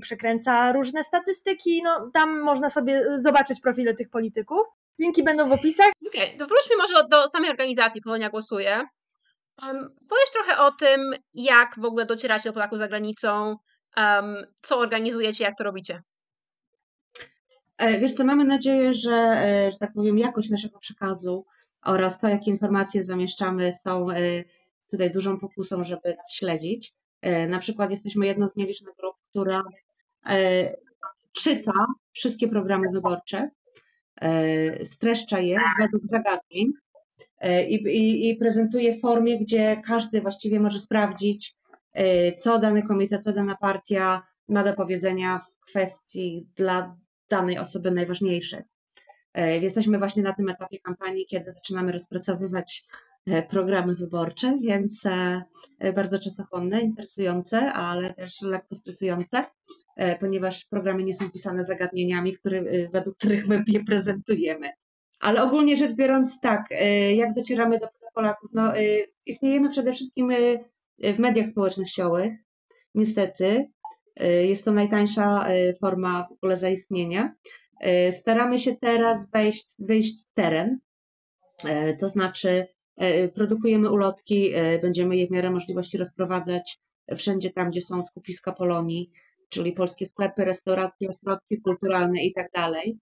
[0.00, 1.82] przekręca różne statystyki.
[1.82, 4.79] No tam można sobie zobaczyć profile tych polityków.
[5.00, 5.90] Linki będą w opisach.
[6.06, 8.82] Okej, okay, to wróćmy może do samej organizacji Polonia Głosuje.
[9.62, 13.56] Um, powiesz trochę o tym, jak w ogóle docieracie do Polaków za granicą,
[13.96, 16.02] um, co organizujecie, jak to robicie.
[17.78, 21.46] E, wiesz co, mamy nadzieję, że, e, że tak powiem, jakość naszego przekazu
[21.84, 24.16] oraz to, jakie informacje zamieszczamy z tą e,
[24.90, 26.92] tutaj dużą pokusą, żeby śledzić.
[27.48, 29.62] Na przykład jesteśmy jedną z nielicznych grup, która
[31.32, 31.72] czyta
[32.12, 33.50] wszystkie programy wyborcze,
[34.84, 36.72] streszcza je według zagadnień
[37.68, 41.54] i, i, i prezentuje w formie, gdzie każdy właściwie może sprawdzić,
[42.38, 46.96] co dany komitet, co dana partia ma do powiedzenia w kwestii dla
[47.28, 48.62] danej osoby najważniejsze.
[49.60, 53.09] Jesteśmy właśnie na tym etapie kampanii, kiedy zaczynamy rozpracowywać e,
[53.48, 55.42] programy wyborcze, więc e,
[55.92, 59.44] bardzo czasochłonne, interesujące, ale też lekko stresujące,
[59.96, 64.70] e, ponieważ programy nie są pisane zagadnieniami, który, według których my je prezentujemy.
[65.20, 66.64] Ale ogólnie rzecz biorąc, tak,
[67.14, 68.50] jak docieramy do Polaków?
[68.54, 68.72] No,
[69.26, 70.32] istniejemy przede wszystkim
[70.98, 72.32] w mediach społecznościowych,
[72.94, 73.70] niestety.
[74.42, 75.46] Jest to najtańsza
[75.80, 77.34] forma w ogóle zaistnienia.
[77.80, 80.78] E, staramy się teraz wejść, wyjść w teren,
[81.68, 82.66] e, to znaczy e,
[83.34, 86.78] produkujemy ulotki, będziemy je w miarę możliwości rozprowadzać
[87.16, 89.10] wszędzie tam, gdzie są skupiska Polonii,
[89.48, 92.98] czyli polskie sklepy, restauracje, ośrodki kulturalne i tak dalej.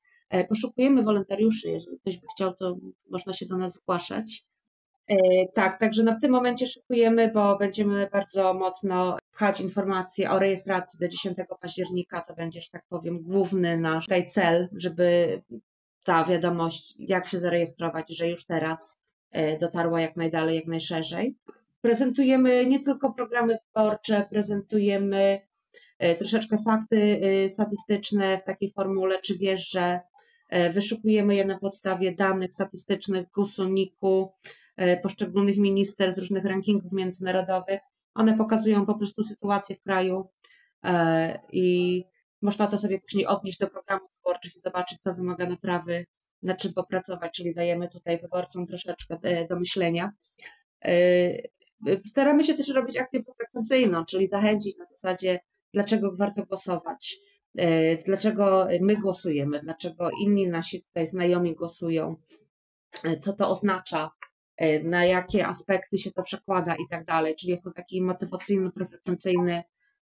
[0.48, 2.76] Poszukujemy wolontariuszy, jeżeli ktoś by chciał, to
[3.10, 4.44] można się do nas zgłaszać.
[5.54, 10.98] Tak, także no w tym momencie szykujemy, bo będziemy bardzo mocno pchać informacje o rejestracji
[11.00, 12.20] do 10 października.
[12.20, 15.42] To będzie, że tak powiem, główny nasz tutaj cel, żeby
[16.04, 19.07] ta wiadomość, jak się zarejestrować, że już teraz e,
[19.60, 21.36] dotarła jak najdalej, jak najszerzej.
[21.80, 25.40] Prezentujemy nie tylko programy wyborcze, prezentujemy
[25.98, 30.00] e, troszeczkę fakty e, statystyczne w takiej formule, czy wiesz, że
[30.74, 34.32] wyszukujemy je na podstawie danych statystycznych GUS-u, NIK-u,
[35.02, 37.80] poszczególnych minister z różnych rankingów międzynarodowych
[38.18, 40.28] one pokazują po prostu sytuację w kraju
[40.84, 42.04] e, i
[42.42, 46.06] można to sobie później odnieść do programów wyborczych i zobaczyć, co wymaga naprawy,
[46.42, 50.12] nad czym popracować, czyli dajemy tutaj wyborcom troszeczkę e, do myślenia.
[50.84, 50.90] E,
[52.04, 55.40] staramy się też robić akcję profrekwencyjną, czyli zachęcić na zasadzie,
[55.74, 57.16] dlaczego warto głosować,
[58.06, 62.16] dlaczego my głosujemy, dlaczego inni nasi tutaj znajomi głosują,
[63.20, 64.10] co to oznacza,
[64.58, 67.36] E, na jakie aspekty się to przekłada i tak dalej.
[67.36, 69.62] Czyli jest to taki motywacyjno-prefrekwencyjny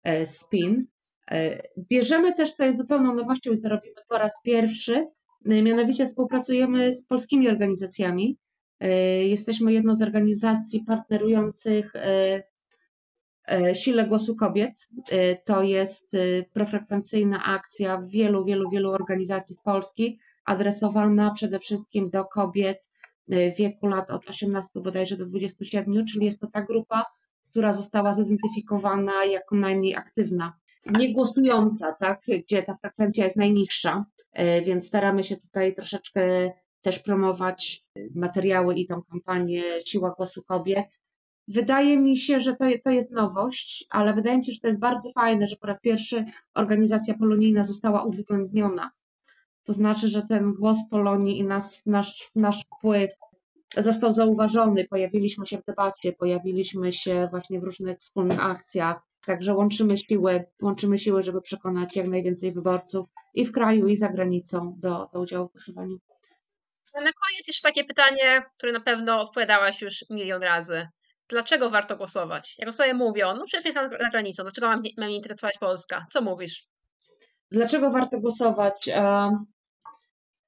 [0.04, 0.88] e, spin.
[1.32, 5.08] E, bierzemy też, co jest zupełną nowością i to robimy po raz pierwszy,
[5.48, 8.38] mianowicie współpracujemy z polskimi organizacjami.
[9.24, 11.94] Jesteśmy jedną z organizacji partnerujących
[13.74, 14.88] Sile Głosu Kobiet.
[15.46, 16.12] To jest
[16.54, 22.90] profrekwencyjna akcja wielu, wielu, wielu organizacji z Polski, adresowana przede wszystkim do kobiet
[23.28, 27.04] w wieku lat od 18 bodajże do 27, czyli jest to ta grupa,
[27.50, 30.54] która została zidentyfikowana jako najmniej aktywna.
[30.92, 37.00] Nie głosująca, tak, gdzie ta frekwencja jest najniższa, e, więc staramy się tutaj troszeczkę też
[37.00, 37.86] promować
[38.16, 41.00] materiały i tą kampanię Siła Głosu Kobiet.
[41.48, 44.80] Wydaje mi się, że to, to jest nowość, ale wydaje mi się, że to jest
[44.80, 48.92] bardzo fajne, że po raz pierwszy organizacja polonijna została uwzględniona.
[49.64, 53.12] To znaczy, że ten głos Polonii i nas, nasz, nasz wpływ
[53.78, 59.98] został zauważony, pojawiliśmy się w debacie, pojawiliśmy się właśnie w różnych wspólnych akcjach, także łączymy
[59.98, 65.10] siły, łączymy siły, żeby przekonać jak najwięcej wyborców i w kraju, i za granicą do,
[65.14, 66.00] do udziału w głosowaniu.
[66.94, 70.88] Na koniec jeszcze takie pytanie, które na pewno odpowiadałaś już milion razy.
[71.30, 72.56] Dlaczego warto głosować?
[72.58, 76.06] Jak sobie mówią, no przecież jest za granicą, dlaczego mam, mam interesować Polska?
[76.10, 76.68] Co mówisz?
[77.52, 78.90] Dlaczego warto głosować?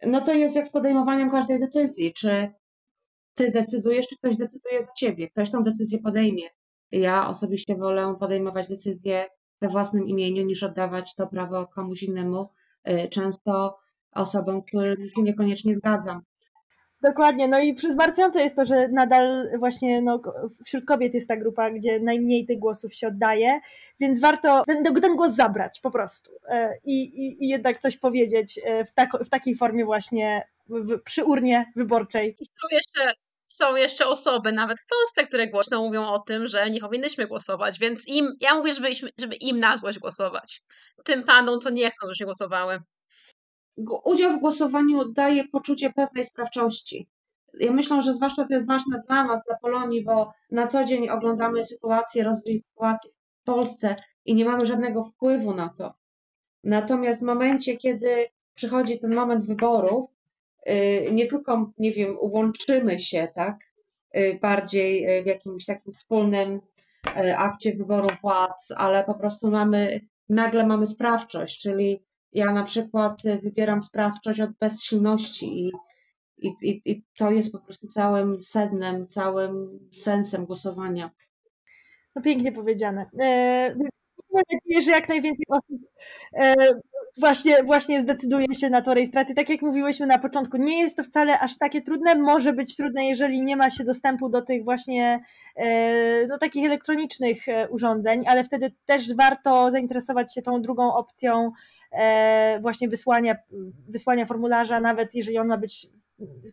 [0.03, 2.13] no to jest jak z podejmowaniem każdej decyzji.
[2.13, 2.53] Czy
[3.35, 5.29] ty decydujesz, czy ktoś decyduje za ciebie?
[5.29, 6.43] Ktoś tą decyzję podejmie.
[6.91, 9.25] Ja osobiście wolę podejmować decyzje
[9.61, 12.49] we własnym imieniu, niż oddawać to prawo komuś innemu,
[12.89, 13.77] y, często
[14.11, 16.21] osobom, którym się niekoniecznie zgadzam.
[17.01, 20.21] Dokładnie, no i zmartwiące jest to, że nadal właśnie no,
[20.65, 23.59] wśród kobiet jest ta grupa, gdzie najmniej tych głosów się oddaje,
[23.99, 28.59] więc warto ten, ten głos zabrać po prostu e, i, i, i jednak coś powiedzieć
[28.63, 32.35] e, w, tak, w takiej formie właśnie w, przy urnie wyborczej.
[32.39, 33.13] I są jeszcze,
[33.49, 37.79] są jeszcze osoby, nawet w Polsce, które głośno mówią o tym, że nie powinnyśmy głosować,
[37.79, 40.63] więc im, ja mówię, żeby, żeby im na złość głosować.
[41.03, 42.79] Tym panom, co nie chcą, żebyśmy głosowały.
[44.03, 47.07] Udział w głosowaniu daje poczucie pewnej sprawczości.
[47.59, 51.09] Ja myślę, że zwłaszcza to jest ważne dla nas, dla Polonii, bo na co dzień
[51.09, 53.95] oglądamy sytuację, rozwój sytuacji w Polsce
[54.25, 55.93] i nie mamy żadnego wpływu na to.
[56.63, 58.25] Natomiast w momencie, kiedy
[58.55, 60.05] przychodzi ten moment wyborów,
[61.11, 63.57] nie tylko, nie wiem, łączymy się, tak,
[64.17, 66.61] y, bardziej y, w jakimś takim wspólnym
[67.37, 72.03] akcie wyboru władz, ale po prostu mamy, nagle mamy sprawczość, czyli
[72.33, 75.71] ja na przykład wybieram sprawczość od bezsilności i,
[76.37, 81.11] i, i, i to jest po prostu całym sednem, całym sensem głosowania.
[82.15, 83.09] No pięknie powiedziane.
[83.19, 83.75] E,
[84.33, 85.81] mam nadzieję, że jak najwięcej osób
[86.33, 86.55] e,
[87.19, 89.35] właśnie, właśnie zdecyduje się na tą rejestrację.
[89.35, 92.15] Tak jak mówiłyśmy na początku, nie jest to wcale aż takie trudne.
[92.15, 95.19] Może być trudne, jeżeli nie ma się dostępu do tych właśnie
[96.29, 101.51] do takich elektronicznych e, urządzeń, ale wtedy też warto zainteresować się tą drugą opcją
[101.91, 103.35] e, właśnie wysłania,
[103.89, 105.87] wysłania formularza, nawet jeżeli on ma być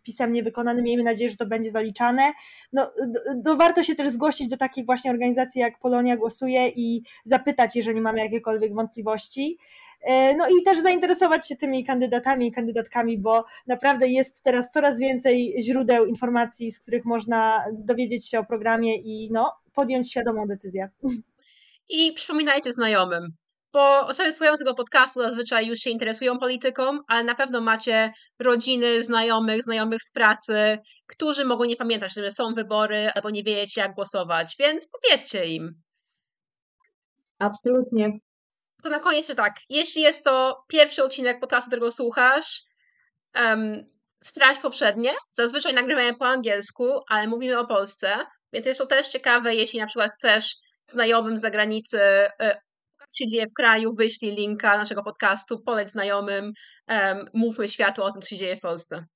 [0.02, 2.32] pisemnie wykonany, miejmy nadzieję, że to będzie zaliczane.
[2.72, 2.92] No,
[3.36, 8.00] do, warto się też zgłosić do takich właśnie organizacji jak Polonia Głosuje i zapytać, jeżeli
[8.00, 9.58] mamy jakiekolwiek wątpliwości.
[10.00, 15.00] E, no i też zainteresować się tymi kandydatami i kandydatkami, bo naprawdę jest teraz coraz
[15.00, 20.90] więcej źródeł informacji, z których można dowiedzieć się o programie i no, podjąć świadomą decyzję.
[21.88, 23.32] I przypominajcie znajomym,
[23.76, 29.02] bo osoby słuchające tego podcastu zazwyczaj już się interesują polityką, ale na pewno macie rodziny,
[29.02, 33.94] znajomych, znajomych z pracy, którzy mogą nie pamiętać, że są wybory albo nie wiedzieć, jak
[33.94, 35.82] głosować, więc powiedzcie im.
[37.38, 38.18] Absolutnie.
[38.82, 42.62] To na koniec, że tak, jeśli jest to pierwszy odcinek podcastu, którego słuchasz,
[43.34, 43.90] um,
[44.22, 45.10] sprawdź poprzednie.
[45.30, 48.16] Zazwyczaj nagrywamy po angielsku, ale mówimy o Polsce,
[48.52, 52.65] więc jest to też ciekawe, jeśli na przykład chcesz znajomym z zagranicy e,
[53.14, 56.52] się dzieje w kraju, wyślij linka naszego podcastu, poleć znajomym,
[56.88, 59.06] um, mówmy światu o tym, co się dzieje w Polsce.